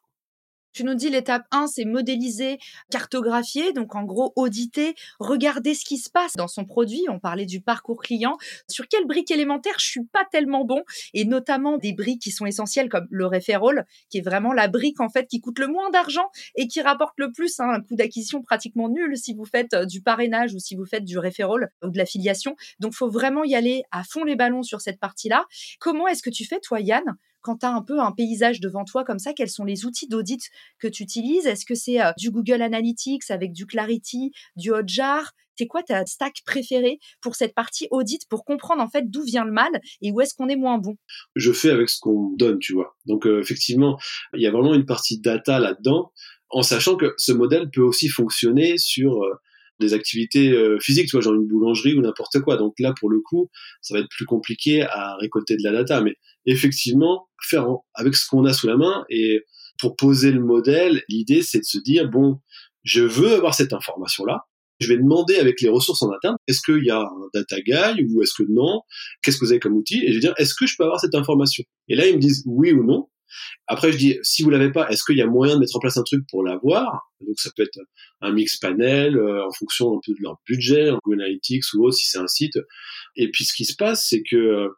Tu 0.73 0.85
nous 0.85 0.95
dis 0.95 1.09
l'étape 1.09 1.45
1, 1.51 1.67
c'est 1.67 1.85
modéliser, 1.85 2.59
cartographier, 2.91 3.73
donc 3.73 3.97
en 3.97 4.05
gros 4.05 4.33
auditer, 4.37 4.95
regarder 5.19 5.75
ce 5.75 5.85
qui 5.85 5.99
se 5.99 6.09
passe 6.09 6.35
dans 6.37 6.47
son 6.47 6.65
produit. 6.65 7.03
On 7.09 7.19
parlait 7.19 7.47
du 7.47 7.61
parcours 7.61 8.01
client. 8.01 8.37
Sur 8.69 8.87
quelles 8.87 9.07
briques 9.07 9.31
élémentaires 9.31 9.79
je 9.79 9.87
suis 9.87 10.05
pas 10.05 10.25
tellement 10.31 10.65
bon 10.65 10.83
et 11.13 11.25
notamment 11.25 11.77
des 11.77 11.93
briques 11.93 12.23
qui 12.23 12.31
sont 12.31 12.47
essentielles 12.47 12.89
comme 12.89 13.09
le 13.11 13.27
referral, 13.27 13.87
qui 14.11 14.19
est 14.19 14.23
vraiment 14.23 14.53
la 14.53 14.69
brique 14.69 15.01
en 15.01 15.09
fait 15.09 15.27
qui 15.27 15.41
coûte 15.41 15.59
le 15.59 15.67
moins 15.67 15.91
d'argent 15.91 16.31
et 16.55 16.69
qui 16.69 16.81
rapporte 16.81 17.15
le 17.17 17.33
plus, 17.33 17.59
hein, 17.59 17.69
un 17.69 17.81
coût 17.81 17.97
d'acquisition 17.97 18.43
pratiquement 18.43 18.89
nul 18.89 19.17
si 19.17 19.35
vous 19.35 19.45
faites 19.45 19.75
euh, 19.75 19.87
du 19.87 20.03
parrainage 20.03 20.55
ou 20.55 20.59
si 20.59 20.77
vous 20.77 20.87
faites 20.87 21.05
du 21.05 21.19
referral 21.19 21.71
ou 21.83 21.89
de 21.89 21.99
l'affiliation. 21.99 22.55
Donc 22.79 22.95
faut 22.95 23.11
vraiment 23.11 23.45
y 23.45 23.55
aller 23.55 23.83
à 23.91 24.05
fond 24.05 24.25
les 24.25 24.37
ballons 24.37 24.63
sur 24.63 24.81
cette 24.81 25.01
partie-là. 25.01 25.45
Comment 25.81 26.07
est-ce 26.07 26.23
que 26.23 26.31
tu 26.31 26.45
fais 26.45 26.61
toi 26.61 26.81
Yann 26.81 27.17
quand 27.41 27.59
tu 27.59 27.67
as 27.67 27.73
un 27.73 27.83
peu 27.83 28.01
un 28.01 28.13
paysage 28.13 28.61
devant 28.61 28.85
toi 28.85 29.05
comme 29.05 29.19
ça, 29.19 29.33
quels 29.33 29.51
sont 29.51 29.65
les 29.65 29.85
outils 29.85 30.09
d'audit 30.09 30.43
que 30.79 30.89
tu 30.89 31.03
utilises? 31.03 31.47
Est-ce 31.47 31.65
que 31.65 31.75
c'est 31.75 32.01
euh, 32.01 32.13
du 32.19 32.31
Google 32.31 32.63
Analytics 32.63 33.31
avec 33.31 33.53
du 33.53 33.67
Clarity, 33.67 34.33
du 34.57 34.73
Hotjar? 34.73 35.33
C'est 35.57 35.67
quoi 35.67 35.83
ta 35.83 36.07
stack 36.07 36.37
préférée 36.47 37.01
pour 37.21 37.35
cette 37.35 37.55
partie 37.55 37.87
audit 37.91 38.27
pour 38.31 38.47
comprendre 38.47 38.83
en 38.83 38.89
fait 38.89 39.11
d'où 39.11 39.23
vient 39.23 39.45
le 39.45 39.53
mal 39.53 39.69
et 40.01 40.11
où 40.11 40.21
est-ce 40.23 40.35
qu'on 40.35 40.49
est 40.49 40.57
moins 40.57 40.79
bon? 40.79 40.97
Je 41.37 41.53
fais 41.53 41.69
avec 41.69 41.91
ce 41.91 42.01
qu'on 42.01 42.31
donne, 42.39 42.59
tu 42.61 42.73
vois. 42.73 42.97
Donc 43.05 43.27
euh, 43.27 43.41
effectivement, 43.41 43.99
il 44.35 44.41
y 44.41 44.47
a 44.47 44.51
vraiment 44.51 44.73
une 44.73 44.87
partie 44.87 45.21
data 45.21 45.59
là-dedans, 45.59 46.13
en 46.49 46.63
sachant 46.63 46.97
que 46.97 47.13
ce 47.19 47.33
modèle 47.33 47.69
peut 47.71 47.83
aussi 47.83 48.09
fonctionner 48.09 48.79
sur 48.79 49.23
euh, 49.23 49.35
des 49.81 49.95
activités 49.95 50.55
physiques, 50.81 51.09
tu 51.09 51.17
vois, 51.17 51.23
genre 51.23 51.35
une 51.35 51.47
boulangerie 51.47 51.95
ou 51.95 52.01
n'importe 52.01 52.41
quoi. 52.41 52.57
Donc 52.57 52.75
là, 52.79 52.95
pour 52.99 53.11
le 53.11 53.21
coup, 53.21 53.49
ça 53.81 53.95
va 53.95 54.01
être 54.01 54.09
plus 54.11 54.27
compliqué 54.27 54.83
à 54.83 55.17
récolter 55.17 55.57
de 55.57 55.63
la 55.65 55.73
data. 55.73 56.01
Mais 56.01 56.15
effectivement, 56.47 57.29
faire 57.43 57.67
avec 57.95 58.15
ce 58.15 58.29
qu'on 58.29 58.45
a 58.45 58.53
sous 58.53 58.67
la 58.67 58.77
main 58.77 59.05
et 59.11 59.45
pour 59.81 59.97
poser 59.97 60.31
le 60.31 60.41
modèle, 60.41 61.03
l'idée 61.09 61.43
c'est 61.43 61.61
de 61.61 61.65
se 61.65 61.79
dire 61.79 62.09
bon, 62.09 62.39
je 62.83 63.03
veux 63.03 63.35
avoir 63.35 63.55
cette 63.55 63.73
information 63.73 64.25
là. 64.25 64.43
Je 64.79 64.89
vais 64.89 64.97
demander 64.97 65.37
avec 65.37 65.61
les 65.61 65.69
ressources 65.69 66.03
en 66.03 66.11
interne, 66.11 66.37
est-ce 66.47 66.63
qu'il 66.63 66.85
y 66.85 66.91
a 66.91 67.01
un 67.01 67.29
data 67.35 67.61
guy 67.61 68.03
ou 68.09 68.23
est-ce 68.23 68.33
que 68.33 68.49
non? 68.49 68.81
Qu'est-ce 69.23 69.37
que 69.37 69.45
vous 69.45 69.53
avez 69.53 69.61
comme 69.61 69.75
outil? 69.75 70.03
Et 70.05 70.09
je 70.09 70.15
vais 70.15 70.21
dire, 70.21 70.35
est-ce 70.39 70.55
que 70.55 70.67
je 70.67 70.75
peux 70.79 70.85
avoir 70.85 70.99
cette 70.99 71.15
information? 71.15 71.65
Et 71.89 71.97
là, 71.97 72.07
ils 72.07 72.17
me 72.17 72.21
disent 72.21 72.43
oui 72.47 72.73
ou 72.73 72.83
non. 72.83 73.09
Après, 73.67 73.93
je 73.93 73.99
dis, 73.99 74.19
si 74.23 74.43
vous 74.43 74.51
l'avez 74.51 74.71
pas, 74.71 74.89
est-ce 74.91 75.05
qu'il 75.05 75.17
y 75.17 75.23
a 75.23 75.27
moyen 75.27 75.55
de 75.55 75.61
mettre 75.61 75.77
en 75.77 75.81
place 75.81 75.97
un 75.97 76.03
truc 76.03 76.25
pour 76.29 76.43
l'avoir? 76.43 77.11
Donc, 77.21 77.39
ça 77.39 77.51
peut 77.57 77.63
être 77.63 77.79
un 78.21 78.33
mix 78.33 78.57
panel 78.57 79.17
euh, 79.17 79.47
en 79.47 79.53
fonction 79.53 79.97
un 79.97 80.01
peu 80.05 80.13
de 80.13 80.23
leur 80.23 80.37
budget, 80.47 80.91
Google 81.05 81.23
Analytics 81.23 81.65
ou 81.75 81.85
autre, 81.87 81.97
si 81.97 82.09
c'est 82.09 82.19
un 82.19 82.27
site. 82.27 82.59
Et 83.17 83.31
puis, 83.31 83.45
ce 83.45 83.55
qui 83.55 83.65
se 83.65 83.77
passe, 83.77 84.07
c'est 84.09 84.23
que 84.23 84.37
euh, 84.37 84.69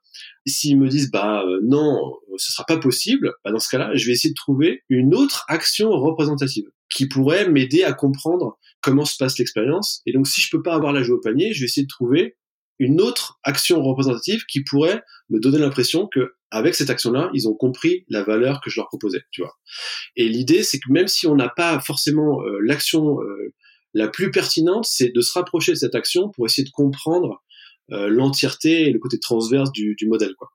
s'ils 0.47 0.79
me 0.79 0.89
disent, 0.89 1.11
bah 1.11 1.43
euh, 1.47 1.61
non, 1.63 2.15
ce 2.37 2.53
sera 2.53 2.65
pas 2.65 2.79
possible, 2.79 3.33
bah, 3.45 3.53
dans 3.53 3.61
ce 3.61 3.69
cas-là, 3.69 3.91
je 3.95 4.07
vais 4.07 4.13
essayer 4.13 4.31
de 4.31 4.39
trouver 4.39 4.83
une 4.89 5.15
autre 5.15 5.45
action 5.49 5.91
représentative 5.91 6.65
qui 6.91 7.09
pourrait 7.09 7.49
m'aider 7.49 7.85
à 7.85 7.93
comprendre 7.93 8.59
comment 8.81 9.05
se 9.05 9.17
passe 9.17 9.39
l'expérience. 9.39 10.03
Et 10.07 10.13
donc, 10.13 10.27
si 10.27 10.41
je 10.41 10.51
peux 10.51 10.63
pas 10.63 10.75
avoir 10.75 10.93
la 10.93 11.03
joue 11.03 11.15
au 11.15 11.21
panier, 11.21 11.53
je 11.55 11.61
vais 11.61 11.67
essayer 11.67 11.85
de 11.85 11.89
trouver 11.89 12.37
une 12.79 13.01
autre 13.01 13.39
action 13.45 13.83
représentative 13.83 14.45
qui 14.47 14.63
pourrait 14.65 15.03
me 15.31 15.39
donner 15.39 15.59
l'impression 15.59 16.09
que 16.09 16.35
avec 16.53 16.75
cette 16.75 16.91
action-là, 16.91 17.31
ils 17.33 17.49
ont 17.49 17.55
compris 17.55 18.05
la 18.09 18.23
valeur 18.23 18.61
que 18.61 18.71
je 18.71 18.79
leur 18.79 18.87
proposais, 18.87 19.23
tu 19.31 19.41
vois. 19.41 19.59
Et 20.17 20.29
l'idée, 20.29 20.63
c'est 20.63 20.79
que 20.79 20.91
même 20.93 21.09
si 21.09 21.27
on 21.27 21.35
n'a 21.35 21.49
pas 21.49 21.81
forcément 21.81 22.43
euh, 22.43 22.59
l'action 22.63 23.21
euh, 23.23 23.55
la 23.95 24.09
plus 24.09 24.31
pertinente, 24.31 24.85
c'est 24.85 25.09
de 25.09 25.21
se 25.23 25.33
rapprocher 25.33 25.73
de 25.73 25.79
cette 25.79 25.95
action 25.95 26.29
pour 26.29 26.45
essayer 26.47 26.65
de 26.65 26.71
comprendre 26.71 27.43
euh, 27.91 28.09
l'entièreté 28.09 28.83
et 28.83 28.93
le 28.93 28.99
côté 28.99 29.19
transverse 29.19 29.73
du, 29.73 29.95
du 29.97 30.07
modèle, 30.07 30.35
quoi. 30.37 30.51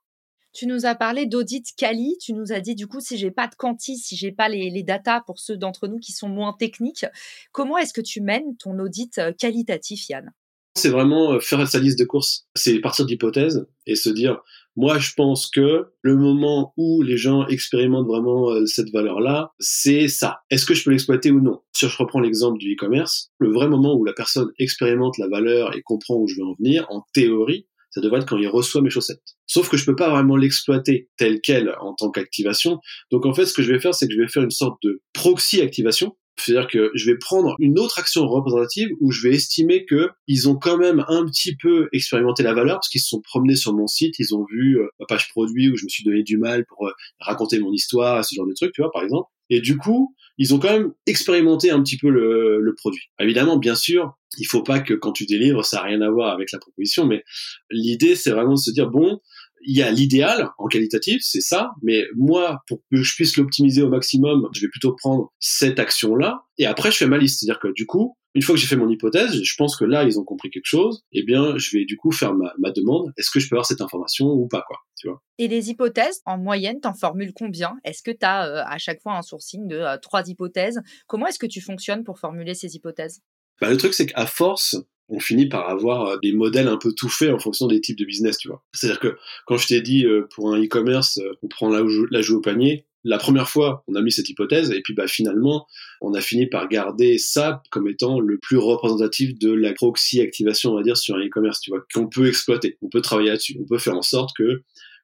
Tu 0.54 0.66
nous 0.66 0.86
as 0.86 0.94
parlé 0.94 1.26
d'audit 1.26 1.64
quali. 1.76 2.16
Tu 2.20 2.32
nous 2.32 2.52
as 2.52 2.60
dit, 2.60 2.74
du 2.74 2.86
coup, 2.86 3.00
si 3.00 3.18
j'ai 3.18 3.30
pas 3.30 3.46
de 3.46 3.54
quanti, 3.54 3.96
si 3.98 4.16
j'ai 4.16 4.32
pas 4.32 4.48
les, 4.48 4.70
les 4.70 4.82
datas 4.82 5.20
pour 5.20 5.38
ceux 5.38 5.56
d'entre 5.56 5.88
nous 5.88 5.98
qui 5.98 6.12
sont 6.12 6.28
moins 6.28 6.54
techniques, 6.58 7.04
comment 7.52 7.76
est-ce 7.76 7.92
que 7.92 8.00
tu 8.00 8.20
mènes 8.20 8.56
ton 8.56 8.78
audit 8.78 9.20
qualitatif, 9.38 10.08
Yann? 10.08 10.32
C'est 10.74 10.88
vraiment 10.88 11.38
faire 11.38 11.66
sa 11.68 11.78
liste 11.78 11.98
de 11.98 12.04
courses. 12.04 12.46
C'est 12.56 12.80
partir 12.80 13.04
d'hypothèses 13.04 13.66
et 13.86 13.94
se 13.94 14.08
dire, 14.08 14.40
moi, 14.78 15.00
je 15.00 15.10
pense 15.16 15.50
que 15.50 15.86
le 16.02 16.16
moment 16.16 16.72
où 16.76 17.02
les 17.02 17.16
gens 17.16 17.44
expérimentent 17.48 18.06
vraiment 18.06 18.52
euh, 18.52 18.64
cette 18.64 18.92
valeur-là, 18.92 19.50
c'est 19.58 20.06
ça. 20.06 20.38
Est-ce 20.50 20.64
que 20.64 20.72
je 20.72 20.84
peux 20.84 20.92
l'exploiter 20.92 21.32
ou 21.32 21.40
non? 21.40 21.58
Si 21.72 21.88
je 21.88 21.96
reprends 21.98 22.20
l'exemple 22.20 22.58
du 22.58 22.74
e-commerce, 22.74 23.32
le 23.40 23.50
vrai 23.52 23.66
moment 23.66 23.96
où 23.96 24.04
la 24.04 24.12
personne 24.12 24.52
expérimente 24.60 25.18
la 25.18 25.26
valeur 25.26 25.76
et 25.76 25.82
comprend 25.82 26.14
où 26.14 26.28
je 26.28 26.36
veux 26.36 26.44
en 26.44 26.54
venir, 26.54 26.86
en 26.90 27.02
théorie, 27.12 27.66
ça 27.90 28.00
devrait 28.00 28.20
être 28.20 28.28
quand 28.28 28.38
il 28.38 28.46
reçoit 28.46 28.80
mes 28.80 28.88
chaussettes. 28.88 29.34
Sauf 29.48 29.68
que 29.68 29.76
je 29.76 29.84
peux 29.84 29.96
pas 29.96 30.10
vraiment 30.10 30.36
l'exploiter 30.36 31.08
tel 31.16 31.40
quel 31.40 31.74
en 31.80 31.94
tant 31.94 32.12
qu'activation. 32.12 32.78
Donc 33.10 33.26
en 33.26 33.34
fait, 33.34 33.46
ce 33.46 33.54
que 33.54 33.62
je 33.62 33.72
vais 33.72 33.80
faire, 33.80 33.96
c'est 33.96 34.06
que 34.06 34.14
je 34.14 34.20
vais 34.20 34.28
faire 34.28 34.44
une 34.44 34.52
sorte 34.52 34.80
de 34.84 35.02
proxy 35.12 35.60
activation 35.60 36.16
c'est-à-dire 36.40 36.68
que 36.68 36.90
je 36.94 37.10
vais 37.10 37.16
prendre 37.16 37.54
une 37.58 37.78
autre 37.78 37.98
action 37.98 38.26
représentative 38.26 38.88
où 39.00 39.10
je 39.10 39.26
vais 39.26 39.34
estimer 39.34 39.84
que 39.84 40.10
ils 40.26 40.48
ont 40.48 40.56
quand 40.56 40.76
même 40.76 41.04
un 41.08 41.24
petit 41.26 41.56
peu 41.56 41.88
expérimenté 41.92 42.42
la 42.42 42.54
valeur 42.54 42.76
parce 42.76 42.88
qu'ils 42.88 43.00
se 43.00 43.08
sont 43.08 43.20
promenés 43.20 43.56
sur 43.56 43.74
mon 43.74 43.86
site, 43.86 44.18
ils 44.18 44.34
ont 44.34 44.44
vu 44.50 44.78
euh, 44.78 44.88
ma 45.00 45.06
page 45.06 45.28
produit 45.28 45.70
où 45.70 45.76
je 45.76 45.84
me 45.84 45.88
suis 45.88 46.04
donné 46.04 46.22
du 46.22 46.38
mal 46.38 46.64
pour 46.66 46.86
euh, 46.86 46.92
raconter 47.20 47.58
mon 47.58 47.72
histoire, 47.72 48.24
ce 48.24 48.34
genre 48.34 48.46
de 48.46 48.54
trucs, 48.54 48.72
tu 48.72 48.82
vois, 48.82 48.92
par 48.92 49.02
exemple. 49.02 49.28
Et 49.50 49.60
du 49.60 49.76
coup, 49.76 50.14
ils 50.36 50.54
ont 50.54 50.58
quand 50.58 50.70
même 50.70 50.92
expérimenté 51.06 51.70
un 51.70 51.82
petit 51.82 51.96
peu 51.96 52.10
le, 52.10 52.60
le 52.60 52.74
produit. 52.74 53.10
Évidemment, 53.18 53.56
bien 53.56 53.74
sûr, 53.74 54.16
il 54.36 54.44
faut 54.44 54.62
pas 54.62 54.80
que 54.80 54.94
quand 54.94 55.12
tu 55.12 55.26
délivres, 55.26 55.64
ça 55.64 55.80
a 55.80 55.84
rien 55.84 56.00
à 56.02 56.10
voir 56.10 56.32
avec 56.32 56.52
la 56.52 56.58
proposition, 56.58 57.06
mais 57.06 57.24
l'idée, 57.70 58.14
c'est 58.14 58.30
vraiment 58.30 58.54
de 58.54 58.58
se 58.58 58.70
dire, 58.70 58.88
bon, 58.90 59.20
il 59.62 59.76
y 59.76 59.82
a 59.82 59.90
l'idéal 59.90 60.50
en 60.58 60.66
qualitatif, 60.66 61.20
c'est 61.22 61.40
ça, 61.40 61.70
mais 61.82 62.04
moi, 62.16 62.62
pour 62.66 62.80
que 62.90 63.02
je 63.02 63.14
puisse 63.14 63.36
l'optimiser 63.36 63.82
au 63.82 63.88
maximum, 63.88 64.48
je 64.52 64.60
vais 64.60 64.68
plutôt 64.68 64.94
prendre 64.94 65.32
cette 65.38 65.78
action-là, 65.78 66.44
et 66.58 66.66
après, 66.66 66.90
je 66.90 66.96
fais 66.96 67.06
ma 67.06 67.18
liste. 67.18 67.40
C'est-à-dire 67.40 67.60
que 67.60 67.72
du 67.72 67.86
coup, 67.86 68.16
une 68.34 68.42
fois 68.42 68.54
que 68.54 68.60
j'ai 68.60 68.66
fait 68.66 68.76
mon 68.76 68.88
hypothèse, 68.88 69.42
je 69.42 69.54
pense 69.56 69.76
que 69.76 69.84
là, 69.84 70.04
ils 70.04 70.18
ont 70.20 70.24
compris 70.24 70.50
quelque 70.50 70.66
chose, 70.66 71.04
eh 71.12 71.22
bien, 71.22 71.56
je 71.56 71.76
vais 71.76 71.84
du 71.84 71.96
coup 71.96 72.12
faire 72.12 72.34
ma, 72.34 72.70
demande, 72.70 73.12
est-ce 73.16 73.30
que 73.30 73.40
je 73.40 73.48
peux 73.48 73.56
avoir 73.56 73.66
cette 73.66 73.80
information 73.80 74.26
ou 74.26 74.46
pas, 74.46 74.62
quoi, 74.66 74.78
tu 74.96 75.08
vois? 75.08 75.22
Et 75.38 75.48
les 75.48 75.70
hypothèses, 75.70 76.20
en 76.26 76.38
moyenne, 76.38 76.80
t'en 76.80 76.94
formules 76.94 77.32
combien? 77.34 77.76
Est-ce 77.84 78.02
que 78.02 78.10
tu 78.10 78.24
as 78.24 78.46
euh, 78.46 78.62
à 78.66 78.78
chaque 78.78 79.00
fois 79.00 79.16
un 79.16 79.22
sourcing 79.22 79.66
de 79.66 79.76
euh, 79.76 79.96
trois 80.00 80.28
hypothèses? 80.28 80.80
Comment 81.06 81.26
est-ce 81.26 81.38
que 81.38 81.46
tu 81.46 81.60
fonctionnes 81.60 82.04
pour 82.04 82.18
formuler 82.18 82.54
ces 82.54 82.76
hypothèses? 82.76 83.22
Bah, 83.60 83.70
Le 83.70 83.76
truc, 83.76 83.94
c'est 83.94 84.06
qu'à 84.06 84.26
force, 84.26 84.76
on 85.08 85.20
finit 85.20 85.48
par 85.48 85.68
avoir 85.68 86.20
des 86.20 86.32
modèles 86.32 86.68
un 86.68 86.76
peu 86.76 86.92
tout 86.92 87.08
faits 87.08 87.32
en 87.32 87.38
fonction 87.38 87.66
des 87.66 87.80
types 87.80 87.98
de 87.98 88.04
business, 88.04 88.38
tu 88.38 88.48
vois. 88.48 88.62
C'est-à-dire 88.72 89.00
que 89.00 89.16
quand 89.46 89.56
je 89.56 89.66
t'ai 89.66 89.80
dit 89.80 90.06
pour 90.34 90.52
un 90.52 90.62
e-commerce, 90.62 91.20
on 91.42 91.48
prend 91.48 91.68
la, 91.68 91.82
la 92.10 92.20
joue 92.20 92.36
au 92.36 92.40
panier, 92.40 92.84
la 93.04 93.18
première 93.18 93.48
fois, 93.48 93.84
on 93.86 93.94
a 93.94 94.02
mis 94.02 94.10
cette 94.10 94.28
hypothèse, 94.28 94.70
et 94.70 94.82
puis 94.82 94.92
bah, 94.92 95.06
finalement, 95.06 95.66
on 96.00 96.14
a 96.14 96.20
fini 96.20 96.46
par 96.46 96.68
garder 96.68 97.16
ça 97.18 97.62
comme 97.70 97.88
étant 97.88 98.20
le 98.20 98.38
plus 98.38 98.58
représentatif 98.58 99.38
de 99.38 99.52
la 99.52 99.72
proxy 99.72 100.20
activation, 100.20 100.72
on 100.72 100.76
va 100.76 100.82
dire, 100.82 100.96
sur 100.96 101.14
un 101.14 101.24
e-commerce, 101.24 101.60
tu 101.60 101.70
vois, 101.70 101.84
qu'on 101.94 102.08
peut 102.08 102.28
exploiter. 102.28 102.76
On 102.82 102.88
peut 102.88 103.00
travailler 103.00 103.30
là-dessus. 103.30 103.56
On 103.60 103.66
peut 103.66 103.78
faire 103.78 103.96
en 103.96 104.02
sorte 104.02 104.36
que 104.36 104.62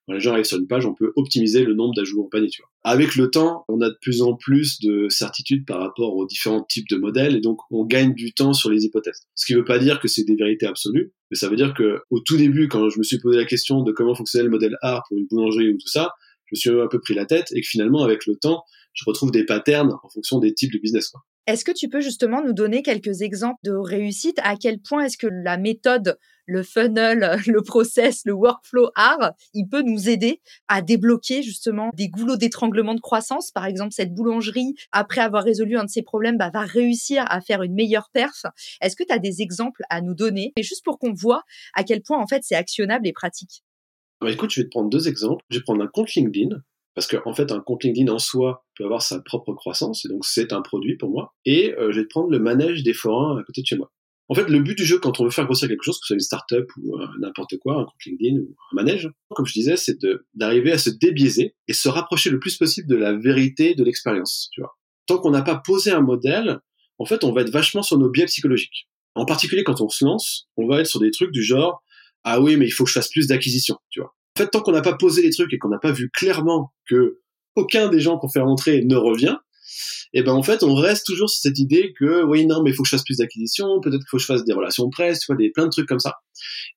gens 0.08 0.32
arrivent 0.32 0.44
sur 0.44 0.58
une 0.58 0.66
page, 0.66 0.87
on 0.87 0.94
peut 0.94 1.12
optimiser 1.16 1.64
le 1.64 1.75
nombre 1.75 1.94
d'ajouts 1.94 2.20
au 2.20 2.28
panier, 2.28 2.49
tu 2.49 2.62
vois. 2.62 2.70
Avec 2.84 3.16
le 3.16 3.30
temps, 3.30 3.64
on 3.68 3.80
a 3.80 3.88
de 3.88 3.96
plus 4.00 4.23
en 4.23 4.34
plus 4.34 4.80
de 4.80 5.08
certitudes 5.08 5.64
par 5.64 5.80
rapport 5.80 6.14
aux 6.16 6.26
différents 6.26 6.62
types 6.62 6.88
de 6.90 6.96
modèles, 6.96 7.37
et 7.37 7.40
donc 7.40 7.58
on 7.70 7.84
gagne 7.84 8.14
du 8.14 8.34
temps 8.34 8.52
sur 8.52 8.70
les 8.70 8.84
hypothèses. 8.84 9.23
Ce 9.34 9.46
qui 9.46 9.54
ne 9.54 9.58
veut 9.58 9.64
pas 9.64 9.78
dire 9.78 10.00
que 10.00 10.08
c'est 10.08 10.25
des 10.25 10.37
vérités 10.37 10.66
absolues, 10.66 11.12
mais 11.30 11.37
ça 11.37 11.49
veut 11.49 11.56
dire 11.56 11.75
que 11.75 12.00
au 12.11 12.20
tout 12.20 12.37
début, 12.37 12.68
quand 12.68 12.88
je 12.90 12.99
me 12.99 13.02
suis 13.02 13.18
posé 13.18 13.38
la 13.38 13.46
question 13.46 13.82
de 13.82 13.92
comment 13.92 14.14
fonctionnait 14.14 14.44
le 14.44 14.50
modèle 14.50 14.76
A 14.82 15.02
pour 15.08 15.16
une 15.16 15.26
boulangerie 15.26 15.70
ou 15.70 15.78
tout 15.78 15.88
ça, 15.88 16.12
je 16.47 16.55
me 16.55 16.57
suis 16.57 16.71
un 16.71 16.89
peu 16.89 17.01
pris 17.01 17.15
la 17.15 17.27
tête 17.27 17.53
et 17.53 17.61
que 17.61 17.67
finalement, 17.67 18.03
avec 18.03 18.27
le 18.27 18.37
temps, 18.37 18.65
je 18.93 19.05
retrouve 19.07 19.31
des 19.31 19.45
patterns 19.45 19.93
en 20.03 20.09
fonction 20.09 20.39
des 20.39 20.55
types 20.55 20.73
de 20.73 20.79
business. 20.79 21.13
Est-ce 21.47 21.65
que 21.65 21.73
tu 21.73 21.89
peux 21.89 22.01
justement 22.01 22.43
nous 22.43 22.55
donner 22.55 22.83
quelques 22.83 23.21
exemples 23.21 23.59
de 23.65 23.73
réussite? 23.73 24.39
À 24.43 24.57
quel 24.57 24.81
point 24.81 25.05
est-ce 25.05 25.19
que 25.19 25.27
la 25.27 25.59
méthode, 25.59 26.19
le 26.47 26.63
funnel, 26.63 27.37
le 27.47 27.61
process, 27.61 28.23
le 28.25 28.33
workflow 28.33 28.89
art, 28.95 29.33
il 29.53 29.69
peut 29.69 29.83
nous 29.83 30.09
aider 30.09 30.41
à 30.69 30.81
débloquer 30.81 31.43
justement 31.43 31.91
des 31.95 32.09
goulots 32.09 32.39
d'étranglement 32.39 32.95
de 32.95 33.01
croissance? 33.01 33.51
Par 33.51 33.67
exemple, 33.67 33.93
cette 33.93 34.15
boulangerie, 34.15 34.75
après 34.91 35.21
avoir 35.21 35.45
résolu 35.45 35.77
un 35.77 35.85
de 35.85 35.91
ses 35.91 36.03
problèmes, 36.03 36.39
bah, 36.39 36.51
va 36.53 36.63
réussir 36.63 37.25
à 37.29 37.43
faire 37.43 37.63
une 37.63 37.75
meilleure 37.75 38.09
perf. 38.15 38.47
Est-ce 38.81 38.97
que 38.97 39.05
tu 39.05 39.13
as 39.13 39.19
des 39.19 39.43
exemples 39.43 39.83
à 39.91 40.01
nous 40.01 40.15
donner? 40.15 40.55
Et 40.57 40.63
juste 40.63 40.85
pour 40.85 40.99
qu'on 40.99 41.13
voit 41.13 41.43
à 41.75 41.85
quel 41.85 42.01
point 42.01 42.19
en 42.19 42.27
fait 42.27 42.41
c'est 42.43 42.57
actionnable 42.57 43.07
et 43.07 43.13
pratique. 43.13 43.63
Bah, 44.21 44.30
écoute, 44.30 44.50
je 44.50 44.61
vais 44.61 44.64
te 44.64 44.71
prendre 44.71 44.90
deux 44.90 45.09
exemples. 45.09 45.44
Je 45.50 45.59
vais 45.59 45.62
prendre 45.62 45.83
un 45.83 45.87
compte 45.87 46.12
LinkedIn, 46.14 46.56
parce 46.94 47.06
qu'en 47.06 47.30
en 47.30 47.35
fait, 47.35 47.50
un 47.52 47.61
compte 47.61 47.85
LinkedIn 47.85 48.11
en 48.12 48.18
soi 48.18 48.64
peut 48.76 48.85
avoir 48.85 49.02
sa 49.02 49.21
propre 49.21 49.52
croissance, 49.52 50.04
et 50.04 50.09
donc 50.09 50.25
c'est 50.25 50.52
un 50.52 50.62
produit 50.62 50.97
pour 50.97 51.11
moi. 51.11 51.35
Et 51.44 51.75
euh, 51.75 51.92
je 51.92 52.00
vais 52.00 52.04
te 52.04 52.11
prendre 52.11 52.30
le 52.30 52.38
manège 52.38 52.83
des 52.83 52.94
forains 52.94 53.38
à 53.38 53.42
côté 53.42 53.62
de 53.62 53.66
chez 53.66 53.76
moi. 53.76 53.90
En 54.28 54.35
fait, 54.35 54.49
le 54.49 54.61
but 54.61 54.76
du 54.78 54.87
jeu, 54.87 54.99
quand 54.99 55.21
on 55.21 55.25
veut 55.25 55.30
faire 55.30 55.44
grossir 55.44 55.68
quelque 55.68 55.83
chose, 55.83 55.97
que 55.97 56.04
ce 56.04 56.06
soit 56.09 56.14
une 56.14 56.21
startup 56.21 56.66
ou 56.78 56.97
euh, 56.97 57.06
n'importe 57.21 57.59
quoi, 57.59 57.75
un 57.75 57.85
compte 57.85 58.04
LinkedIn 58.06 58.38
ou 58.38 58.54
un 58.73 58.75
manège, 58.75 59.11
comme 59.30 59.44
je 59.44 59.52
disais, 59.52 59.76
c'est 59.76 59.99
d'arriver 60.33 60.73
à 60.73 60.78
se 60.78 60.88
débiaiser 60.88 61.54
et 61.68 61.73
se 61.75 61.88
rapprocher 61.88 62.30
le 62.30 62.38
plus 62.38 62.56
possible 62.56 62.88
de 62.88 62.97
la 62.97 63.12
vérité 63.12 63.75
de 63.75 63.85
l'expérience. 63.85 64.49
Tu 64.52 64.62
vois. 64.62 64.78
Tant 65.06 65.18
qu'on 65.18 65.30
n'a 65.30 65.42
pas 65.42 65.56
posé 65.56 65.90
un 65.90 66.00
modèle, 66.00 66.61
en 66.99 67.04
fait, 67.04 67.23
on 67.25 67.33
va 67.33 67.42
être 67.42 67.50
vachement 67.50 67.83
sur 67.83 67.99
nos 67.99 68.09
biais 68.09 68.25
psychologiques. 68.25 68.88
En 69.14 69.26
particulier, 69.26 69.62
quand 69.62 69.80
on 69.80 69.88
se 69.88 70.04
lance, 70.04 70.49
on 70.56 70.66
va 70.66 70.80
être 70.80 70.87
sur 70.87 71.00
des 71.00 71.11
trucs 71.11 71.30
du 71.30 71.42
genre 71.42 71.83
ah 72.25 72.40
oui, 72.40 72.57
mais 72.57 72.66
il 72.66 72.71
faut 72.71 72.85
que 72.85 72.90
je 72.90 72.95
fasse 72.95 73.11
plus 73.11 73.26
d'acquisitions, 73.28 73.76
tu 73.90 74.00
vois. 74.00 74.14
En 74.37 74.43
fait, 74.43 74.49
tant 74.49 74.61
qu'on 74.61 74.73
n'a 74.73 74.83
pas 74.83 74.97
posé 74.97 75.23
les 75.23 75.31
trucs 75.31 75.52
et 75.52 75.59
qu'on 75.59 75.69
n'a 75.69 75.78
pas 75.78 75.93
vu 75.93 76.11
clairement 76.11 76.73
que 76.88 77.21
aucun 77.54 77.88
des 77.88 78.00
gens 78.00 78.19
qu'on 78.19 78.28
fait 78.28 78.40
rentrer 78.40 78.83
ne 78.85 78.97
revient, 78.97 79.37
et 80.12 80.21
eh 80.21 80.23
ben 80.23 80.33
en 80.33 80.43
fait, 80.43 80.62
on 80.62 80.75
reste 80.75 81.07
toujours 81.07 81.28
sur 81.28 81.40
cette 81.40 81.59
idée 81.59 81.93
que 81.99 82.23
oui, 82.23 82.47
non, 82.47 82.62
mais 82.62 82.71
il 82.71 82.75
faut 82.75 82.85
que 82.85 82.88
je 82.88 82.95
fasse 82.95 83.02
plus 83.02 83.16
d'acquisitions, 83.16 83.81
peut-être 83.81 83.99
qu'il 83.99 84.09
faut 84.09 84.16
que 84.19 84.23
je 84.23 84.26
fasse 84.26 84.45
des 84.45 84.52
relations 84.52 84.88
presse, 84.88 85.21
tu 85.21 85.26
vois, 85.26 85.37
des 85.37 85.50
plein 85.50 85.64
de 85.64 85.71
trucs 85.71 85.88
comme 85.88 85.99
ça. 85.99 86.14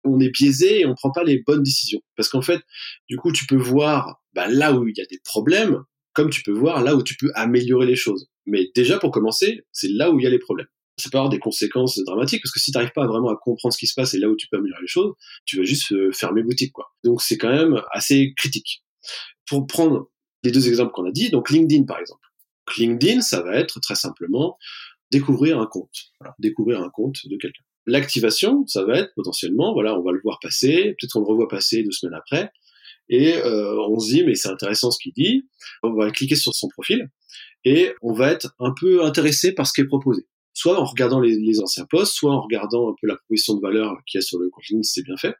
On 0.03 0.19
est 0.19 0.29
biaisé 0.29 0.81
et 0.81 0.85
on 0.87 0.95
prend 0.95 1.11
pas 1.11 1.23
les 1.23 1.43
bonnes 1.45 1.61
décisions 1.61 1.99
parce 2.15 2.29
qu'en 2.29 2.41
fait, 2.41 2.61
du 3.09 3.17
coup, 3.17 3.31
tu 3.31 3.45
peux 3.45 3.57
voir 3.57 4.21
bah, 4.33 4.47
là 4.47 4.73
où 4.73 4.87
il 4.87 4.97
y 4.97 5.01
a 5.01 5.05
des 5.05 5.19
problèmes, 5.23 5.83
comme 6.13 6.31
tu 6.31 6.41
peux 6.41 6.51
voir 6.51 6.81
là 6.83 6.95
où 6.95 7.03
tu 7.03 7.15
peux 7.15 7.29
améliorer 7.35 7.85
les 7.85 7.95
choses. 7.95 8.27
Mais 8.47 8.71
déjà 8.73 8.97
pour 8.97 9.11
commencer, 9.11 9.61
c'est 9.71 9.89
là 9.89 10.09
où 10.09 10.19
il 10.19 10.23
y 10.23 10.27
a 10.27 10.31
les 10.31 10.39
problèmes 10.39 10.67
ça 10.97 11.09
peut 11.09 11.17
avoir 11.17 11.29
des 11.29 11.39
conséquences 11.39 11.99
dramatiques 11.99 12.41
parce 12.41 12.51
que 12.51 12.59
si 12.59 12.71
tu 12.71 12.77
n'arrives 12.77 12.93
pas 12.93 13.05
vraiment 13.05 13.29
à 13.29 13.35
comprendre 13.35 13.73
ce 13.73 13.77
qui 13.77 13.87
se 13.87 13.93
passe 13.93 14.13
et 14.13 14.19
là 14.19 14.27
où 14.29 14.35
tu 14.35 14.47
peux 14.47 14.57
améliorer 14.57 14.81
les 14.81 14.87
choses, 14.87 15.13
tu 15.45 15.57
vas 15.57 15.63
juste 15.63 15.91
euh, 15.91 16.11
fermer 16.11 16.43
boutique 16.43 16.73
quoi. 16.73 16.91
Donc 17.03 17.21
c'est 17.21 17.37
quand 17.37 17.51
même 17.51 17.81
assez 17.91 18.33
critique. 18.35 18.83
Pour 19.47 19.67
prendre 19.67 20.09
les 20.43 20.51
deux 20.51 20.67
exemples 20.67 20.91
qu'on 20.91 21.05
a 21.05 21.11
dit, 21.11 21.29
donc 21.29 21.49
LinkedIn 21.49 21.83
par 21.83 21.99
exemple. 21.99 22.21
LinkedIn, 22.77 23.21
ça 23.21 23.41
va 23.41 23.55
être 23.55 23.79
très 23.79 23.95
simplement 23.95 24.57
découvrir 25.11 25.59
un 25.59 25.67
compte, 25.67 26.11
voilà, 26.19 26.35
découvrir 26.39 26.81
un 26.81 26.89
compte 26.89 27.25
de 27.25 27.37
quelqu'un. 27.37 27.63
L'activation, 27.85 28.65
ça 28.67 28.83
va 28.83 28.97
être 28.97 29.13
potentiellement, 29.15 29.73
voilà, 29.73 29.97
on 29.97 30.03
va 30.03 30.11
le 30.11 30.19
voir 30.21 30.39
passer, 30.41 30.95
peut-être 30.99 31.13
qu'on 31.13 31.21
le 31.21 31.27
revoit 31.27 31.47
passer 31.47 31.83
deux 31.83 31.91
semaines 31.91 32.15
après, 32.15 32.51
et 33.07 33.35
euh, 33.37 33.79
on 33.87 33.99
se 33.99 34.09
dit 34.09 34.23
mais 34.25 34.35
c'est 34.35 34.49
intéressant 34.49 34.91
ce 34.91 34.99
qu'il 35.01 35.13
dit, 35.13 35.47
on 35.83 35.93
va 35.93 36.11
cliquer 36.11 36.35
sur 36.35 36.53
son 36.53 36.67
profil 36.67 37.09
et 37.63 37.93
on 38.01 38.13
va 38.13 38.31
être 38.31 38.53
un 38.59 38.73
peu 38.77 39.05
intéressé 39.05 39.53
par 39.53 39.65
ce 39.65 39.73
qui 39.73 39.81
est 39.81 39.85
proposé 39.85 40.25
soit 40.57 40.79
en 40.79 40.85
regardant 40.85 41.19
les, 41.19 41.59
anciens 41.59 41.85
posts, 41.85 42.13
soit 42.13 42.31
en 42.31 42.41
regardant 42.41 42.89
un 42.89 42.95
peu 42.99 43.05
la 43.05 43.15
proposition 43.15 43.53
de 43.53 43.61
valeur 43.61 43.93
qu'il 44.07 44.17
y 44.17 44.23
a 44.23 44.25
sur 44.25 44.39
le 44.39 44.49
contenu, 44.49 44.83
si 44.83 44.93
c'est 44.93 45.03
bien 45.03 45.15
fait. 45.15 45.35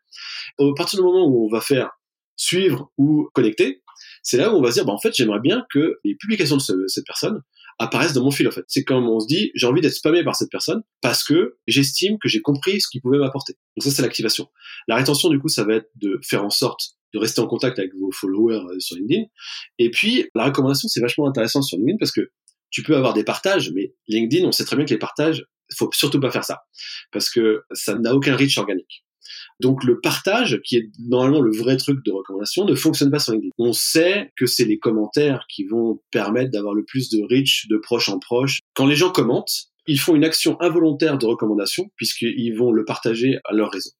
Au 0.59 0.75
partir 0.75 0.99
du 0.99 1.05
moment 1.05 1.25
où 1.25 1.47
on 1.47 1.49
va 1.49 1.59
faire 1.59 1.89
suivre 2.35 2.91
ou 2.99 3.27
connecter, 3.33 3.81
c'est 4.21 4.37
là 4.37 4.53
où 4.53 4.57
on 4.57 4.61
va 4.61 4.69
se 4.69 4.75
dire, 4.75 4.85
bah, 4.85 4.93
en 4.93 4.99
fait, 4.99 5.15
j'aimerais 5.15 5.39
bien 5.39 5.65
que 5.71 5.97
les 6.03 6.15
publications 6.15 6.57
de 6.57 6.87
cette 6.87 7.05
personne 7.07 7.41
apparaissent 7.79 8.13
dans 8.13 8.23
mon 8.23 8.29
fil, 8.29 8.47
en 8.47 8.51
fait. 8.51 8.63
C'est 8.67 8.83
comme 8.83 9.09
on 9.09 9.19
se 9.19 9.25
dit, 9.25 9.49
j'ai 9.55 9.65
envie 9.65 9.81
d'être 9.81 9.93
spammé 9.93 10.23
par 10.23 10.35
cette 10.35 10.51
personne 10.51 10.83
parce 11.01 11.23
que 11.23 11.57
j'estime 11.65 12.19
que 12.19 12.29
j'ai 12.29 12.41
compris 12.41 12.79
ce 12.79 12.87
qu'il 12.87 13.01
pouvait 13.01 13.17
m'apporter. 13.17 13.53
Donc 13.75 13.85
ça, 13.85 13.89
c'est 13.89 14.03
l'activation. 14.03 14.47
La 14.87 14.97
rétention, 14.97 15.29
du 15.29 15.39
coup, 15.39 15.47
ça 15.47 15.63
va 15.63 15.75
être 15.75 15.89
de 15.95 16.19
faire 16.23 16.43
en 16.43 16.51
sorte 16.51 16.91
de 17.13 17.19
rester 17.19 17.41
en 17.41 17.47
contact 17.47 17.79
avec 17.79 17.91
vos 17.99 18.11
followers 18.11 18.65
euh, 18.69 18.79
sur 18.79 18.97
LinkedIn. 18.97 19.23
Et 19.79 19.89
puis, 19.89 20.29
la 20.35 20.45
recommandation, 20.45 20.87
c'est 20.87 21.01
vachement 21.01 21.27
intéressant 21.27 21.63
sur 21.63 21.77
LinkedIn 21.77 21.97
parce 21.97 22.11
que 22.11 22.29
tu 22.69 22.83
peux 22.83 22.95
avoir 22.95 23.13
des 23.13 23.23
partages, 23.23 23.71
mais 23.73 23.93
LinkedIn, 24.07 24.45
on 24.45 24.51
sait 24.51 24.65
très 24.65 24.75
bien 24.75 24.85
que 24.85 24.91
les 24.91 24.99
partages, 24.99 25.45
faut 25.75 25.89
surtout 25.93 26.19
pas 26.19 26.31
faire 26.31 26.43
ça, 26.43 26.61
parce 27.11 27.29
que 27.29 27.63
ça 27.71 27.95
n'a 27.95 28.15
aucun 28.15 28.35
reach 28.35 28.57
organique. 28.57 29.03
Donc 29.59 29.83
le 29.83 29.99
partage, 29.99 30.61
qui 30.63 30.77
est 30.77 30.89
normalement 30.99 31.41
le 31.41 31.51
vrai 31.51 31.77
truc 31.77 32.03
de 32.05 32.11
recommandation, 32.11 32.65
ne 32.65 32.75
fonctionne 32.75 33.11
pas 33.11 33.19
sur 33.19 33.33
LinkedIn. 33.33 33.51
On 33.57 33.73
sait 33.73 34.31
que 34.35 34.45
c'est 34.45 34.65
les 34.65 34.77
commentaires 34.77 35.45
qui 35.49 35.65
vont 35.65 36.01
permettre 36.11 36.51
d'avoir 36.51 36.73
le 36.73 36.85
plus 36.85 37.09
de 37.09 37.23
reach 37.29 37.67
de 37.67 37.77
proche 37.77 38.09
en 38.09 38.19
proche. 38.19 38.59
Quand 38.73 38.85
les 38.85 38.95
gens 38.95 39.11
commentent, 39.11 39.67
ils 39.87 39.99
font 39.99 40.15
une 40.15 40.25
action 40.25 40.61
involontaire 40.61 41.17
de 41.17 41.25
recommandation 41.25 41.89
puisqu'ils 41.95 42.55
vont 42.55 42.71
le 42.71 42.85
partager 42.85 43.39
à 43.45 43.53
leur 43.53 43.71
réseau. 43.71 43.91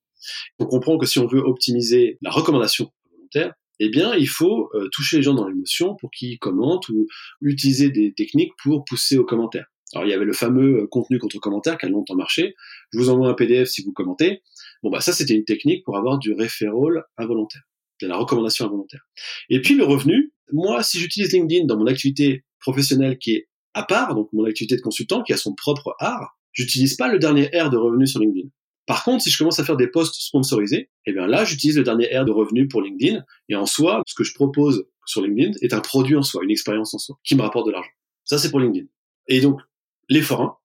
On 0.60 0.66
comprend 0.66 0.98
que 0.98 1.06
si 1.06 1.20
on 1.20 1.28
veut 1.28 1.40
optimiser 1.40 2.18
la 2.22 2.30
recommandation 2.30 2.92
involontaire, 3.08 3.54
eh 3.80 3.90
bien, 3.90 4.16
il 4.16 4.28
faut 4.28 4.70
euh, 4.74 4.90
toucher 4.92 5.18
les 5.18 5.24
gens 5.24 5.34
dans 5.34 5.48
l'émotion 5.48 5.96
pour 5.96 6.12
qu'ils 6.12 6.40
commentent 6.40 6.90
ou 6.90 7.08
utiliser 7.42 7.90
des 7.90 8.14
techniques 8.14 8.54
pour 8.62 8.86
pousser 8.86 9.18
aux 9.18 9.26
commentaires. 9.26 9.68
Alors, 9.94 10.06
il 10.06 10.10
y 10.10 10.14
avait 10.14 10.26
le 10.26 10.34
fameux 10.34 10.84
euh, 10.84 10.88
contenu 10.88 11.20
contre 11.20 11.40
commentaire 11.40 11.78
qui 11.78 11.86
a 11.86 11.90
longtemps 11.90 12.16
marché. 12.16 12.56
Je 12.92 12.98
vous 12.98 13.10
envoie 13.10 13.30
un 13.30 13.34
PDF 13.34 13.70
si 13.70 13.84
vous 13.84 13.94
commentez. 13.94 14.42
Bon, 14.84 14.90
bah, 14.90 15.02
ça, 15.02 15.14
c'était 15.14 15.36
une 15.36 15.46
technique 15.46 15.84
pour 15.86 15.98
avoir 15.98 16.18
du 16.20 16.34
referral 16.34 17.04
involontaire, 17.18 17.62
de 18.02 18.08
la 18.08 18.18
recommandation 18.18 18.66
involontaire. 18.66 19.08
Et 19.50 19.62
puis, 19.62 19.76
le 19.76 19.86
revenu, 19.86 20.34
moi, 20.52 20.84
si 20.84 21.00
j'utilise 21.00 21.32
LinkedIn 21.32 21.66
dans 21.66 21.78
mon 21.78 21.88
activité 21.88 22.44
professionnelle 22.60 23.18
qui 23.18 23.32
est 23.32 23.48
à 23.74 23.84
part, 23.84 24.16
donc 24.16 24.30
mon 24.34 24.46
activité 24.46 24.76
de 24.76 24.82
consultant 24.82 25.22
qui 25.22 25.34
a 25.34 25.38
son 25.38 25.54
propre 25.54 25.96
art, 26.00 26.38
j'utilise 26.52 26.96
pas 26.96 27.08
le 27.08 27.20
dernier 27.20 27.46
R 27.54 27.70
de 27.70 27.78
revenu 27.78 28.08
sur 28.08 28.20
LinkedIn. 28.20 28.50
Par 28.88 29.04
contre, 29.04 29.22
si 29.22 29.30
je 29.30 29.38
commence 29.38 29.60
à 29.60 29.66
faire 29.66 29.76
des 29.76 29.88
posts 29.88 30.16
sponsorisés, 30.16 30.90
eh 31.06 31.14
bien 31.14 31.28
là, 31.28 31.44
j'utilise 31.44 31.78
le 31.78 31.84
dernier 31.84 32.08
R 32.18 32.24
de 32.24 32.32
revenu 32.32 32.68
pour 32.70 32.82
LinkedIn. 32.82 33.22
Et 33.50 33.56
en 33.56 33.66
soi, 33.66 34.02
ce 34.08 34.16
que 34.16 34.24
je 34.24 34.34
propose 34.34 34.88
sur 35.06 35.22
LinkedIn 35.22 35.52
est 35.62 35.74
un 35.74 35.82
produit 35.82 36.16
en 36.16 36.24
soi, 36.24 36.42
une 36.44 36.52
expérience 36.52 36.94
en 36.94 36.98
soi, 36.98 37.18
qui 37.24 37.36
me 37.36 37.42
rapporte 37.42 37.68
de 37.68 37.74
l'argent. 37.74 37.92
Ça, 38.24 38.38
c'est 38.38 38.50
pour 38.50 38.62
LinkedIn. 38.62 38.88
Et 39.28 39.42
donc, 39.42 39.60
les 40.08 40.22
forains, 40.22 40.58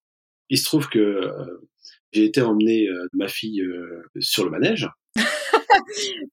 il 0.50 0.58
se 0.58 0.64
trouve 0.64 0.88
que 0.88 1.00
euh, 1.00 1.68
j'ai 2.12 2.24
été 2.24 2.40
emmener 2.40 2.86
euh, 2.86 3.08
ma 3.12 3.26
fille 3.26 3.60
euh, 3.60 4.04
sur 4.20 4.44
le 4.44 4.50
manège. 4.50 4.88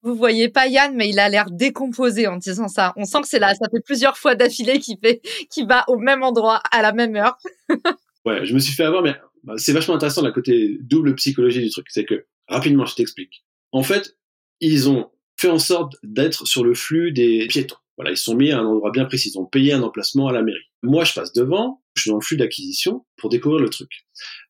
Vous 0.04 0.16
voyez 0.16 0.50
pas 0.50 0.68
Yann, 0.68 0.96
mais 0.96 1.10
il 1.10 1.20
a 1.20 1.28
l'air 1.28 1.50
décomposé 1.50 2.28
en 2.28 2.38
disant 2.38 2.68
ça. 2.68 2.94
On 2.98 3.06
sent 3.06 3.22
que 3.22 3.28
c'est 3.28 3.40
là, 3.40 3.56
ça 3.56 3.68
fait 3.72 3.82
plusieurs 3.84 4.18
fois 4.18 4.36
d'affilée 4.36 4.78
qu'il 4.80 4.98
fait, 5.04 5.22
qu'il 5.50 5.68
va 5.68 5.86
au 5.88 5.98
même 5.98 6.22
endroit 6.22 6.62
à 6.72 6.84
la 6.84 6.94
même 6.94 7.16
heure. 7.16 7.38
ouais, 8.26 8.46
je 8.46 8.54
me 8.54 8.60
suis 8.60 8.74
fait 8.74 8.84
avoir, 8.84 9.02
mais 9.02 9.16
c'est 9.58 9.74
vachement 9.74 9.96
intéressant 9.96 10.22
la 10.22 10.32
côté 10.32 10.78
double 10.82 11.16
psychologie 11.16 11.62
du 11.62 11.70
truc. 11.70 11.88
C'est 11.90 12.06
que, 12.06 12.26
rapidement, 12.48 12.86
je 12.86 12.96
t'explique. 12.96 13.46
En 13.72 13.84
fait, 13.84 14.18
ils 14.60 14.90
ont 14.90 15.10
fait 15.38 15.50
en 15.50 15.60
sorte 15.60 15.96
d'être 16.04 16.46
sur 16.48 16.64
le 16.64 16.74
flux 16.74 17.12
des 17.12 17.48
piétons. 17.48 17.78
Voilà, 17.98 18.12
ils 18.12 18.18
sont 18.18 18.36
mis 18.36 18.52
à 18.52 18.60
un 18.60 18.66
endroit 18.66 18.92
bien 18.92 19.06
précis. 19.06 19.32
Ils 19.34 19.40
ont 19.40 19.46
payé 19.46 19.74
un 19.74 19.84
emplacement 19.84 20.28
à 20.28 20.32
la 20.32 20.42
mairie. 20.42 20.60
Moi, 20.84 21.04
je 21.04 21.14
passe 21.14 21.34
devant, 21.34 21.84
je 21.96 22.04
suis 22.04 22.10
dans 22.12 22.18
le 22.18 22.22
flux 22.22 22.38
d'acquisition 22.38 23.06
pour 23.18 23.30
découvrir 23.30 23.60
le 23.60 23.70
truc. 23.70 23.90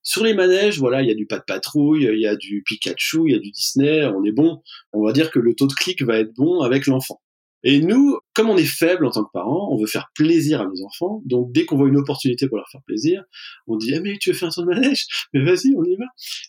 Sur 0.03 0.23
les 0.23 0.35
manèges, 0.35 0.77
voilà, 0.77 1.01
il 1.01 1.07
y 1.07 1.11
a 1.11 1.15
du 1.15 1.25
pas 1.25 1.39
de 1.39 1.43
patrouille, 1.43 2.03
il 2.11 2.19
y 2.19 2.27
a 2.27 2.35
du 2.35 2.63
Pikachu, 2.63 3.23
il 3.25 3.33
y 3.33 3.35
a 3.35 3.39
du 3.39 3.49
Disney, 3.49 4.05
on 4.05 4.23
est 4.23 4.31
bon. 4.31 4.61
On 4.93 5.03
va 5.03 5.13
dire 5.13 5.31
que 5.31 5.39
le 5.39 5.55
taux 5.55 5.65
de 5.65 5.73
clic 5.73 6.03
va 6.03 6.19
être 6.19 6.33
bon 6.35 6.61
avec 6.61 6.85
l'enfant. 6.85 7.21
Et 7.63 7.81
nous, 7.81 8.19
comme 8.39 8.49
on 8.49 8.57
est 8.57 8.63
faible 8.63 9.05
en 9.05 9.11
tant 9.11 9.25
que 9.25 9.31
parents, 9.33 9.67
on 9.69 9.77
veut 9.77 9.85
faire 9.85 10.11
plaisir 10.15 10.61
à 10.61 10.65
nos 10.65 10.81
enfants. 10.85 11.21
Donc 11.25 11.51
dès 11.51 11.65
qu'on 11.65 11.75
voit 11.75 11.89
une 11.89 11.97
opportunité 11.97 12.47
pour 12.47 12.55
leur 12.55 12.69
faire 12.69 12.79
plaisir, 12.87 13.21
on 13.67 13.75
dit 13.75 13.93
ah 13.93 13.99
mais 13.99 14.17
tu 14.17 14.29
veux 14.29 14.35
faire 14.35 14.47
un 14.47 14.51
saut 14.51 14.61
de 14.61 14.67
manège? 14.67 15.07
Mais 15.33 15.43
vas-y, 15.43 15.75
on 15.75 15.83
y 15.83 15.97
va. 15.97 16.05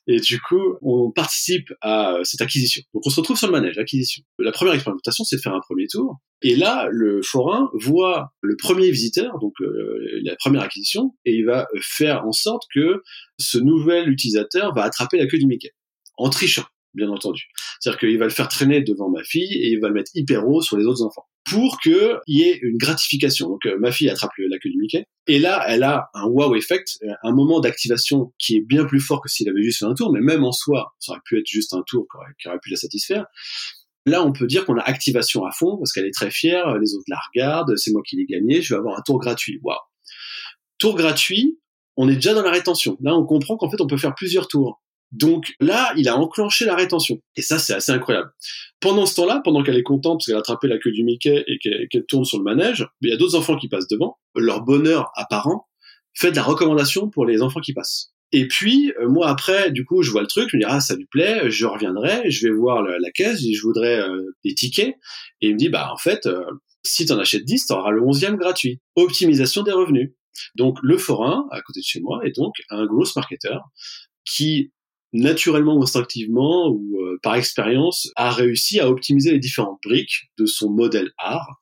Et 0.06 0.20
du 0.20 0.40
coup, 0.40 0.76
on 0.82 1.10
participe 1.10 1.72
à 1.80 2.18
cette 2.22 2.42
acquisition. 2.42 2.80
Donc 2.94 3.02
on 3.06 3.10
se 3.10 3.18
retrouve 3.18 3.36
sur 3.36 3.48
le 3.48 3.54
manège, 3.54 3.76
acquisition. 3.76 4.22
La 4.38 4.52
première 4.52 4.74
expérimentation, 4.74 5.24
c'est 5.24 5.34
de 5.34 5.40
faire 5.40 5.52
un 5.52 5.60
premier 5.60 5.88
tour. 5.88 6.20
Et 6.42 6.54
là, 6.54 6.86
le 6.92 7.22
forain 7.22 7.68
voit 7.74 8.30
le 8.40 8.54
premier 8.56 8.92
visiteur, 8.92 9.40
donc 9.40 9.54
euh, 9.60 10.20
la 10.22 10.36
première 10.36 10.62
acquisition, 10.62 11.16
et 11.24 11.34
il 11.34 11.44
va 11.44 11.66
faire 11.80 12.24
en 12.24 12.30
sorte 12.30 12.62
que 12.72 13.02
ce 13.38 13.58
nouvel 13.58 14.08
utilisateur 14.08 14.72
va 14.74 14.84
attraper 14.84 15.18
la 15.18 15.26
queue 15.26 15.38
du 15.38 15.46
Mickey. 15.46 15.72
en 16.18 16.30
trichant, 16.30 16.66
bien 16.94 17.08
entendu. 17.08 17.48
C'est-à-dire 17.78 18.00
qu'il 18.00 18.18
va 18.18 18.24
le 18.24 18.30
faire 18.30 18.48
traîner 18.48 18.82
devant 18.82 19.08
ma 19.08 19.22
fille 19.22 19.52
et 19.52 19.70
il 19.70 19.80
va 19.80 19.88
le 19.88 19.94
mettre 19.94 20.10
hyper 20.14 20.46
haut 20.48 20.62
sur 20.62 20.76
les 20.76 20.84
autres 20.84 21.02
enfants 21.02 21.26
pour 21.48 21.80
qu'il 21.80 22.18
y 22.26 22.42
ait 22.42 22.58
une 22.62 22.76
gratification. 22.76 23.48
Donc 23.48 23.66
euh, 23.66 23.78
ma 23.78 23.92
fille 23.92 24.08
attrape 24.08 24.30
la 24.38 24.58
queue 24.58 24.70
du 24.70 24.78
Mickey 24.78 25.04
et 25.26 25.38
là 25.38 25.64
elle 25.68 25.82
a 25.82 26.10
un 26.14 26.26
wow 26.26 26.54
effect, 26.54 26.98
un 27.22 27.32
moment 27.32 27.60
d'activation 27.60 28.32
qui 28.38 28.56
est 28.56 28.60
bien 28.60 28.84
plus 28.84 29.00
fort 29.00 29.22
que 29.22 29.28
s'il 29.28 29.48
avait 29.48 29.62
juste 29.62 29.78
fait 29.78 29.86
un 29.86 29.94
tour, 29.94 30.12
mais 30.12 30.20
même 30.20 30.44
en 30.44 30.52
soi, 30.52 30.94
ça 30.98 31.12
aurait 31.12 31.20
pu 31.24 31.38
être 31.38 31.46
juste 31.46 31.74
un 31.74 31.82
tour 31.86 32.06
qui 32.40 32.48
aurait, 32.48 32.58
pu 32.62 32.70
la 32.70 32.76
satisfaire. 32.76 33.26
Là, 34.06 34.24
on 34.24 34.32
peut 34.32 34.46
dire 34.46 34.64
qu'on 34.64 34.78
a 34.78 34.82
activation 34.82 35.44
à 35.44 35.50
fond 35.52 35.76
parce 35.76 35.92
qu'elle 35.92 36.06
est 36.06 36.14
très 36.14 36.30
fière, 36.30 36.78
les 36.78 36.94
autres 36.94 37.04
la 37.08 37.18
regardent, 37.32 37.76
c'est 37.76 37.92
moi 37.92 38.02
qui 38.06 38.16
l'ai 38.16 38.26
gagné, 38.26 38.62
je 38.62 38.74
vais 38.74 38.78
avoir 38.78 38.98
un 38.98 39.02
tour 39.02 39.18
gratuit. 39.18 39.58
Waouh. 39.62 39.76
Tour 40.78 40.96
gratuit, 40.96 41.58
on 41.96 42.08
est 42.08 42.14
déjà 42.14 42.32
dans 42.32 42.42
la 42.42 42.50
rétention. 42.50 42.96
Là, 43.02 43.14
on 43.14 43.26
comprend 43.26 43.56
qu'en 43.58 43.70
fait, 43.70 43.80
on 43.80 43.86
peut 43.86 43.98
faire 43.98 44.14
plusieurs 44.14 44.48
tours. 44.48 44.80
Donc 45.12 45.54
là, 45.60 45.92
il 45.96 46.08
a 46.08 46.16
enclenché 46.16 46.64
la 46.64 46.76
rétention. 46.76 47.20
Et 47.36 47.42
ça, 47.42 47.58
c'est 47.58 47.74
assez 47.74 47.92
incroyable. 47.92 48.30
Pendant 48.80 49.06
ce 49.06 49.16
temps-là, 49.16 49.40
pendant 49.44 49.62
qu'elle 49.62 49.76
est 49.76 49.82
contente 49.82 50.18
parce 50.18 50.26
qu'elle 50.26 50.36
a 50.36 50.40
attrapé 50.40 50.68
la 50.68 50.78
queue 50.78 50.92
du 50.92 51.02
Mickey 51.02 51.44
et 51.46 51.58
qu'elle 51.88 52.06
tourne 52.06 52.24
sur 52.24 52.38
le 52.38 52.44
manège, 52.44 52.86
il 53.00 53.10
y 53.10 53.12
a 53.12 53.16
d'autres 53.16 53.36
enfants 53.36 53.56
qui 53.56 53.68
passent 53.68 53.88
devant. 53.88 54.18
Leur 54.36 54.62
bonheur 54.62 55.10
apparent 55.16 55.68
fait 56.14 56.30
de 56.30 56.36
la 56.36 56.42
recommandation 56.42 57.10
pour 57.10 57.26
les 57.26 57.42
enfants 57.42 57.60
qui 57.60 57.72
passent. 57.72 58.12
Et 58.32 58.46
puis, 58.46 58.92
euh, 59.00 59.08
moi 59.08 59.28
après, 59.28 59.72
du 59.72 59.84
coup, 59.84 60.02
je 60.02 60.10
vois 60.10 60.20
le 60.20 60.28
truc, 60.28 60.50
je 60.50 60.56
me 60.56 60.62
dis, 60.62 60.68
ah, 60.68 60.80
ça 60.80 60.94
lui 60.94 61.06
plaît, 61.06 61.50
je 61.50 61.66
reviendrai, 61.66 62.30
je 62.30 62.46
vais 62.46 62.52
voir 62.52 62.82
la, 62.82 63.10
caisse, 63.10 63.40
je 63.40 63.62
voudrais 63.62 64.00
euh, 64.00 64.34
des 64.44 64.54
tickets. 64.54 64.94
Et 65.40 65.48
il 65.48 65.54
me 65.54 65.58
dit, 65.58 65.68
bah, 65.68 65.90
en 65.92 65.96
fait, 65.96 66.26
euh, 66.26 66.44
si 66.84 67.06
tu 67.06 67.12
en 67.12 67.18
achètes 67.18 67.44
10, 67.44 67.66
tu 67.66 67.72
auras 67.72 67.90
le 67.90 68.00
11e 68.00 68.36
gratuit. 68.36 68.80
Optimisation 68.94 69.62
des 69.62 69.72
revenus. 69.72 70.12
Donc, 70.54 70.78
le 70.82 70.96
forain, 70.96 71.46
à 71.50 71.60
côté 71.60 71.80
de 71.80 71.84
chez 71.84 72.00
moi, 72.00 72.20
est 72.24 72.36
donc 72.36 72.54
un 72.70 72.86
gros 72.86 73.04
marketer 73.16 73.58
qui, 74.24 74.72
naturellement 75.12 75.76
ou 75.76 75.82
instinctivement 75.82 76.68
ou 76.68 76.98
par 77.22 77.34
expérience, 77.34 78.10
a 78.16 78.30
réussi 78.30 78.80
à 78.80 78.88
optimiser 78.88 79.32
les 79.32 79.38
différentes 79.38 79.80
briques 79.84 80.30
de 80.38 80.46
son 80.46 80.70
modèle 80.70 81.10
art 81.18 81.60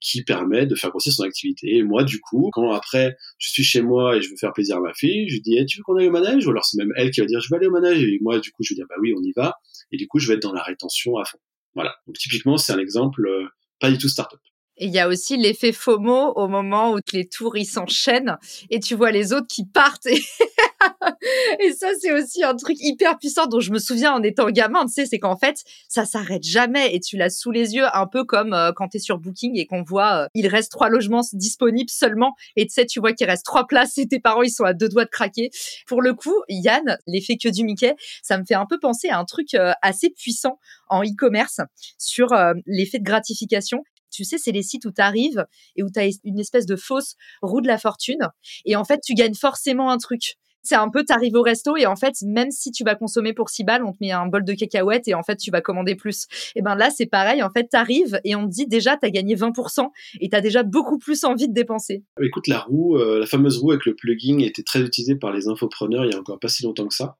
qui 0.00 0.22
permet 0.22 0.66
de 0.66 0.74
faire 0.74 0.90
grossir 0.90 1.12
son 1.12 1.24
activité. 1.24 1.76
Et 1.76 1.82
moi, 1.82 2.04
du 2.04 2.20
coup, 2.20 2.50
quand 2.52 2.70
après, 2.72 3.16
je 3.38 3.50
suis 3.50 3.64
chez 3.64 3.82
moi 3.82 4.16
et 4.16 4.22
je 4.22 4.30
veux 4.30 4.36
faire 4.36 4.52
plaisir 4.52 4.76
à 4.76 4.80
ma 4.80 4.94
fille, 4.94 5.28
je 5.28 5.40
dis, 5.40 5.56
eh, 5.58 5.66
tu 5.66 5.78
veux 5.78 5.82
qu'on 5.82 5.96
aille 5.96 6.08
au 6.08 6.12
manège? 6.12 6.46
Ou 6.46 6.50
alors 6.50 6.64
c'est 6.64 6.78
même 6.78 6.92
elle 6.96 7.10
qui 7.10 7.20
va 7.20 7.26
dire, 7.26 7.40
je 7.40 7.48
vais 7.50 7.56
aller 7.56 7.66
au 7.66 7.72
manège. 7.72 8.02
Et 8.02 8.18
moi, 8.20 8.38
du 8.38 8.50
coup, 8.52 8.62
je 8.62 8.70
vais 8.70 8.76
dire, 8.76 8.86
bah 8.88 8.96
oui, 9.00 9.12
on 9.16 9.22
y 9.22 9.32
va. 9.34 9.54
Et 9.90 9.96
du 9.96 10.06
coup, 10.06 10.18
je 10.18 10.28
vais 10.28 10.34
être 10.34 10.42
dans 10.42 10.52
la 10.52 10.62
rétention 10.62 11.16
à 11.16 11.24
fond. 11.24 11.38
Voilà. 11.74 11.94
Donc, 12.06 12.16
typiquement, 12.16 12.56
c'est 12.56 12.72
un 12.72 12.78
exemple 12.78 13.26
euh, 13.26 13.48
pas 13.80 13.90
du 13.90 13.98
tout 13.98 14.08
startup. 14.08 14.40
Et 14.80 14.86
il 14.86 14.92
y 14.92 15.00
a 15.00 15.08
aussi 15.08 15.36
l'effet 15.36 15.72
FOMO 15.72 16.34
au 16.36 16.46
moment 16.46 16.92
où 16.92 17.00
les 17.12 17.28
tours 17.28 17.56
ils 17.56 17.66
s'enchaînent 17.66 18.38
et 18.70 18.78
tu 18.78 18.94
vois 18.94 19.10
les 19.10 19.32
autres 19.32 19.48
qui 19.48 19.66
partent. 19.66 20.06
et 21.60 21.72
ça, 21.72 21.88
c'est 22.00 22.12
aussi 22.12 22.42
un 22.42 22.54
truc 22.56 22.76
hyper 22.80 23.18
puissant 23.18 23.46
dont 23.46 23.60
je 23.60 23.72
me 23.72 23.78
souviens 23.78 24.12
en 24.14 24.22
étant 24.22 24.50
gamin. 24.50 24.86
Tu 24.86 24.92
sais, 24.92 25.06
c'est 25.06 25.18
qu'en 25.18 25.36
fait, 25.36 25.62
ça 25.88 26.04
s'arrête 26.04 26.44
jamais 26.44 26.94
et 26.94 27.00
tu 27.00 27.16
l'as 27.16 27.30
sous 27.30 27.50
les 27.50 27.74
yeux, 27.74 27.86
un 27.92 28.06
peu 28.06 28.24
comme 28.24 28.52
euh, 28.52 28.72
quand 28.72 28.88
tu 28.88 28.96
es 28.98 29.00
sur 29.00 29.18
Booking 29.18 29.58
et 29.58 29.66
qu'on 29.66 29.82
voit 29.82 30.24
euh, 30.24 30.26
il 30.34 30.46
reste 30.46 30.70
trois 30.72 30.88
logements 30.88 31.22
disponibles 31.32 31.90
seulement 31.90 32.34
et 32.56 32.66
tu 32.66 32.74
sais, 32.74 32.86
tu 32.86 33.00
vois 33.00 33.12
qu'il 33.12 33.26
reste 33.26 33.44
trois 33.44 33.66
places 33.66 33.98
et 33.98 34.06
tes 34.06 34.20
parents 34.20 34.42
ils 34.42 34.50
sont 34.50 34.64
à 34.64 34.74
deux 34.74 34.88
doigts 34.88 35.04
de 35.04 35.10
craquer. 35.10 35.50
Pour 35.86 36.02
le 36.02 36.14
coup, 36.14 36.34
Yann, 36.48 36.98
l'effet 37.06 37.36
que 37.36 37.48
du 37.48 37.64
Mickey, 37.64 37.94
ça 38.22 38.38
me 38.38 38.44
fait 38.44 38.54
un 38.54 38.66
peu 38.66 38.78
penser 38.78 39.08
à 39.08 39.18
un 39.18 39.24
truc 39.24 39.54
euh, 39.54 39.72
assez 39.82 40.10
puissant 40.10 40.58
en 40.88 41.02
e-commerce 41.02 41.60
sur 41.98 42.28
l'effet 42.66 42.98
de 42.98 43.04
gratification 43.04 43.82
tu 44.10 44.24
sais, 44.24 44.38
c'est 44.38 44.52
les 44.52 44.62
sites 44.62 44.84
où 44.84 44.92
tu 44.92 45.00
arrives 45.00 45.46
et 45.76 45.82
où 45.82 45.90
tu 45.90 46.00
as 46.00 46.08
une 46.24 46.38
espèce 46.38 46.66
de 46.66 46.76
fausse 46.76 47.16
roue 47.42 47.60
de 47.60 47.68
la 47.68 47.78
fortune. 47.78 48.28
Et 48.64 48.76
en 48.76 48.84
fait, 48.84 49.00
tu 49.04 49.14
gagnes 49.14 49.34
forcément 49.34 49.90
un 49.90 49.98
truc. 49.98 50.36
C'est 50.62 50.74
un 50.74 50.88
peu, 50.88 51.04
t'arrives 51.04 51.34
au 51.34 51.42
resto 51.42 51.76
et 51.76 51.86
en 51.86 51.96
fait, 51.96 52.14
même 52.22 52.50
si 52.50 52.70
tu 52.70 52.84
vas 52.84 52.94
consommer 52.94 53.32
pour 53.32 53.48
6 53.48 53.64
balles, 53.64 53.84
on 53.84 53.92
te 53.92 53.98
met 54.00 54.10
un 54.10 54.26
bol 54.26 54.44
de 54.44 54.52
cacahuètes 54.54 55.08
et 55.08 55.14
en 55.14 55.22
fait, 55.22 55.36
tu 55.36 55.50
vas 55.50 55.60
commander 55.60 55.94
plus. 55.94 56.26
Et 56.56 56.62
ben 56.62 56.74
là, 56.74 56.90
c'est 56.90 57.06
pareil. 57.06 57.42
En 57.42 57.50
fait, 57.50 57.68
t'arrives 57.68 58.20
et 58.24 58.34
on 58.36 58.46
te 58.46 58.52
dit 58.52 58.66
déjà, 58.66 58.96
t'as 58.96 59.10
gagné 59.10 59.34
20% 59.34 59.86
et 60.20 60.28
t'as 60.28 60.40
déjà 60.40 60.62
beaucoup 60.62 60.98
plus 60.98 61.24
envie 61.24 61.48
de 61.48 61.54
dépenser. 61.54 62.04
Écoute, 62.20 62.46
la 62.48 62.60
roue, 62.60 62.96
euh, 62.96 63.20
la 63.20 63.26
fameuse 63.26 63.58
roue 63.58 63.70
avec 63.72 63.86
le 63.86 63.94
plugin 63.94 64.38
était 64.40 64.62
très 64.62 64.80
utilisée 64.80 65.16
par 65.16 65.32
les 65.32 65.48
infopreneurs 65.48 66.04
il 66.04 66.12
y 66.12 66.14
a 66.14 66.18
encore 66.18 66.38
pas 66.38 66.48
si 66.48 66.64
longtemps 66.64 66.86
que 66.86 66.94
ça, 66.94 67.16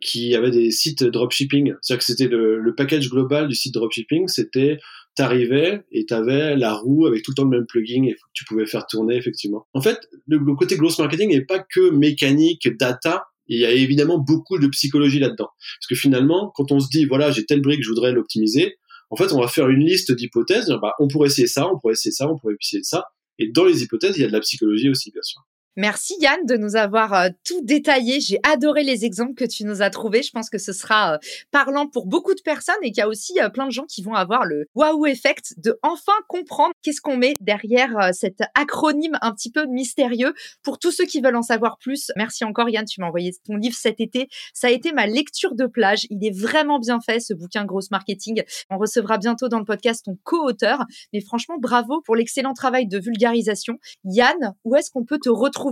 qui 0.00 0.34
avaient 0.34 0.50
des 0.50 0.70
sites 0.70 1.04
dropshipping. 1.04 1.74
C'est-à-dire 1.80 1.98
que 1.98 2.04
c'était 2.04 2.28
le, 2.28 2.58
le 2.58 2.74
package 2.74 3.10
global 3.10 3.48
du 3.48 3.54
site 3.54 3.74
dropshipping, 3.74 4.28
c'était 4.28 4.78
t'arrivais 5.16 5.82
et 5.90 6.06
t'avais 6.06 6.56
la 6.56 6.74
roue 6.74 7.06
avec 7.06 7.22
tout 7.22 7.32
le 7.32 7.34
temps 7.34 7.44
le 7.44 7.50
même 7.50 7.66
plugin 7.66 8.04
et 8.04 8.16
tu 8.32 8.44
pouvais 8.44 8.66
faire 8.66 8.86
tourner 8.86 9.16
effectivement. 9.16 9.66
En 9.72 9.80
fait, 9.80 9.98
le, 10.26 10.38
côté 10.54 10.76
gross 10.76 10.98
marketing 10.98 11.30
n'est 11.30 11.44
pas 11.44 11.58
que 11.58 11.90
mécanique, 11.90 12.68
data. 12.78 13.24
Il 13.48 13.58
y 13.58 13.64
a 13.64 13.70
évidemment 13.70 14.18
beaucoup 14.18 14.58
de 14.58 14.66
psychologie 14.68 15.18
là-dedans. 15.18 15.48
Parce 15.48 15.86
que 15.88 15.94
finalement, 15.94 16.52
quand 16.54 16.72
on 16.72 16.80
se 16.80 16.88
dit, 16.88 17.06
voilà, 17.06 17.30
j'ai 17.30 17.44
tel 17.46 17.60
brique, 17.60 17.82
je 17.82 17.88
voudrais 17.88 18.12
l'optimiser, 18.12 18.76
en 19.10 19.16
fait, 19.16 19.32
on 19.32 19.40
va 19.40 19.48
faire 19.48 19.68
une 19.68 19.84
liste 19.84 20.12
d'hypothèses. 20.12 20.72
Bah, 20.82 20.92
on 20.98 21.08
pourrait 21.08 21.28
essayer 21.28 21.46
ça, 21.46 21.68
on 21.70 21.78
pourrait 21.78 21.92
essayer 21.92 22.12
ça, 22.12 22.28
on 22.28 22.36
pourrait 22.36 22.56
essayer 22.60 22.82
ça. 22.82 23.06
Et 23.38 23.48
dans 23.48 23.64
les 23.64 23.82
hypothèses, 23.82 24.16
il 24.16 24.22
y 24.22 24.24
a 24.24 24.28
de 24.28 24.32
la 24.32 24.40
psychologie 24.40 24.88
aussi, 24.88 25.10
bien 25.12 25.22
sûr. 25.22 25.42
Merci 25.78 26.14
Yann 26.20 26.46
de 26.46 26.56
nous 26.56 26.74
avoir 26.74 27.12
euh, 27.12 27.28
tout 27.44 27.60
détaillé. 27.62 28.18
J'ai 28.18 28.38
adoré 28.50 28.82
les 28.82 29.04
exemples 29.04 29.34
que 29.34 29.44
tu 29.44 29.64
nous 29.64 29.82
as 29.82 29.90
trouvés. 29.90 30.22
Je 30.22 30.30
pense 30.30 30.48
que 30.48 30.56
ce 30.56 30.72
sera 30.72 31.16
euh, 31.16 31.18
parlant 31.50 31.86
pour 31.86 32.06
beaucoup 32.06 32.34
de 32.34 32.40
personnes 32.40 32.76
et 32.80 32.92
qu'il 32.92 32.96
y 32.96 33.02
a 33.02 33.08
aussi 33.08 33.38
euh, 33.40 33.50
plein 33.50 33.66
de 33.66 33.72
gens 33.72 33.84
qui 33.84 34.02
vont 34.02 34.14
avoir 34.14 34.46
le 34.46 34.68
wow 34.74 35.04
effect 35.04 35.52
de 35.58 35.78
enfin 35.82 36.14
comprendre 36.28 36.72
qu'est-ce 36.80 37.02
qu'on 37.02 37.18
met 37.18 37.34
derrière 37.42 38.14
cet 38.14 38.40
acronyme 38.54 39.18
un 39.20 39.32
petit 39.32 39.50
peu 39.50 39.66
mystérieux. 39.66 40.32
Pour 40.62 40.78
tous 40.78 40.92
ceux 40.92 41.04
qui 41.04 41.20
veulent 41.20 41.36
en 41.36 41.42
savoir 41.42 41.76
plus, 41.76 42.10
merci 42.16 42.44
encore 42.44 42.70
Yann, 42.70 42.86
tu 42.86 43.02
m'as 43.02 43.08
envoyé 43.08 43.32
ton 43.44 43.56
livre 43.56 43.76
cet 43.76 44.00
été. 44.00 44.28
Ça 44.54 44.68
a 44.68 44.70
été 44.70 44.92
ma 44.92 45.06
lecture 45.06 45.54
de 45.54 45.66
plage. 45.66 46.06
Il 46.08 46.24
est 46.26 46.34
vraiment 46.34 46.78
bien 46.78 47.00
fait 47.00 47.20
ce 47.20 47.34
bouquin 47.34 47.66
Grosse 47.66 47.90
Marketing. 47.90 48.42
On 48.70 48.78
recevra 48.78 49.18
bientôt 49.18 49.48
dans 49.48 49.58
le 49.58 49.66
podcast 49.66 50.06
ton 50.06 50.16
co-auteur. 50.24 50.86
Mais 51.12 51.20
franchement, 51.20 51.58
bravo 51.60 52.00
pour 52.00 52.16
l'excellent 52.16 52.54
travail 52.54 52.86
de 52.86 52.98
vulgarisation. 52.98 53.74
Yann, 54.04 54.54
où 54.64 54.74
est-ce 54.74 54.90
qu'on 54.90 55.04
peut 55.04 55.18
te 55.18 55.28
retrouver? 55.28 55.65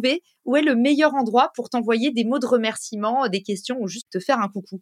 Où 0.44 0.56
est 0.56 0.62
le 0.62 0.74
meilleur 0.74 1.14
endroit 1.14 1.50
pour 1.54 1.70
t'envoyer 1.70 2.10
des 2.10 2.24
mots 2.24 2.38
de 2.38 2.46
remerciement, 2.46 3.28
des 3.28 3.42
questions 3.42 3.78
ou 3.80 3.88
juste 3.88 4.10
te 4.10 4.18
faire 4.18 4.38
un 4.38 4.48
coucou 4.48 4.80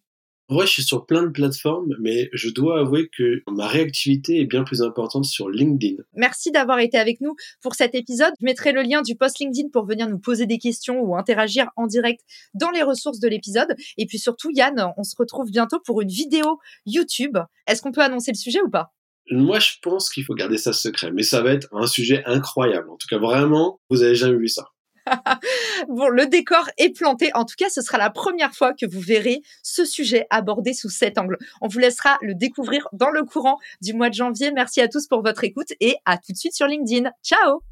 Ouais, 0.51 0.67
je 0.67 0.73
suis 0.73 0.83
sur 0.83 1.07
plein 1.07 1.23
de 1.23 1.31
plateformes, 1.31 1.95
mais 1.99 2.29
je 2.35 2.51
dois 2.51 2.81
avouer 2.81 3.09
que 3.17 3.43
ma 3.51 3.67
réactivité 3.67 4.41
est 4.41 4.45
bien 4.45 4.65
plus 4.65 4.83
importante 4.83 5.25
sur 5.25 5.49
LinkedIn. 5.49 6.03
Merci 6.15 6.51
d'avoir 6.51 6.79
été 6.81 6.99
avec 6.99 7.23
nous 7.23 7.37
pour 7.63 7.75
cet 7.75 7.95
épisode. 7.95 8.35
Je 8.39 8.45
mettrai 8.45 8.73
le 8.73 8.83
lien 8.83 9.01
du 9.01 9.17
post 9.17 9.39
LinkedIn 9.39 9.69
pour 9.73 9.87
venir 9.87 10.09
nous 10.09 10.19
poser 10.19 10.45
des 10.45 10.59
questions 10.59 11.01
ou 11.01 11.17
interagir 11.17 11.71
en 11.77 11.87
direct 11.87 12.21
dans 12.53 12.71
les 12.71 12.83
ressources 12.83 13.19
de 13.19 13.29
l'épisode. 13.29 13.75
Et 13.97 14.05
puis 14.05 14.19
surtout, 14.19 14.51
Yann, 14.53 14.93
on 14.99 15.05
se 15.05 15.15
retrouve 15.17 15.51
bientôt 15.51 15.79
pour 15.87 16.03
une 16.03 16.11
vidéo 16.11 16.59
YouTube. 16.85 17.39
Est-ce 17.67 17.81
qu'on 17.81 17.93
peut 17.93 18.03
annoncer 18.03 18.33
le 18.33 18.37
sujet 18.37 18.61
ou 18.61 18.69
pas? 18.69 18.93
Moi, 19.31 19.59
je 19.61 19.71
pense 19.81 20.11
qu'il 20.11 20.25
faut 20.25 20.35
garder 20.35 20.59
ça 20.59 20.73
secret, 20.73 21.13
mais 21.13 21.23
ça 21.23 21.41
va 21.41 21.53
être 21.53 21.69
un 21.73 21.87
sujet 21.87 22.25
incroyable. 22.27 22.91
En 22.91 22.97
tout 22.97 23.07
cas, 23.09 23.19
vraiment, 23.19 23.81
vous 23.89 24.03
avez 24.03 24.17
jamais 24.17 24.37
vu 24.37 24.49
ça. 24.49 24.72
bon, 25.89 26.09
le 26.09 26.27
décor 26.27 26.69
est 26.79 26.97
planté. 26.97 27.31
En 27.35 27.45
tout 27.45 27.55
cas, 27.59 27.69
ce 27.69 27.81
sera 27.81 27.99
la 27.99 28.11
première 28.11 28.55
fois 28.55 28.73
que 28.75 28.87
vous 28.87 29.01
verrez 29.01 29.43
ce 29.63 29.85
sujet 29.85 30.27
abordé 30.31 30.73
sous 30.73 30.91
cet 30.91 31.19
angle. 31.19 31.39
On 31.61 31.69
vous 31.69 31.79
laissera 31.79 32.19
le 32.23 32.35
découvrir 32.35 32.89
dans 32.93 33.11
le 33.11 33.25
courant 33.25 33.59
du 33.81 33.93
mois 33.93 34.09
de 34.09 34.15
janvier. 34.15 34.53
Merci 34.53 34.81
à 34.81 34.89
tous 34.89 35.07
pour 35.07 35.23
votre 35.23 35.45
écoute 35.45 35.73
et 35.81 35.97
à 36.05 36.17
tout 36.17 36.33
de 36.33 36.37
suite 36.37 36.55
sur 36.55 36.67
LinkedIn. 36.67 37.11
Ciao 37.23 37.63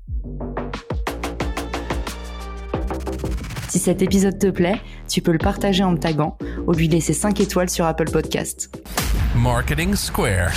Si 3.68 3.78
cet 3.78 4.02
épisode 4.02 4.38
te 4.38 4.48
plaît, 4.48 4.80
tu 5.08 5.22
peux 5.22 5.30
le 5.30 5.38
partager 5.38 5.84
en 5.84 5.92
me 5.92 5.98
taguant 5.98 6.36
ou 6.66 6.72
lui 6.72 6.88
laisser 6.88 7.12
5 7.12 7.38
étoiles 7.40 7.70
sur 7.70 7.84
Apple 7.84 8.10
Podcast. 8.10 8.76
Marketing 9.36 9.94
Square. 9.94 10.50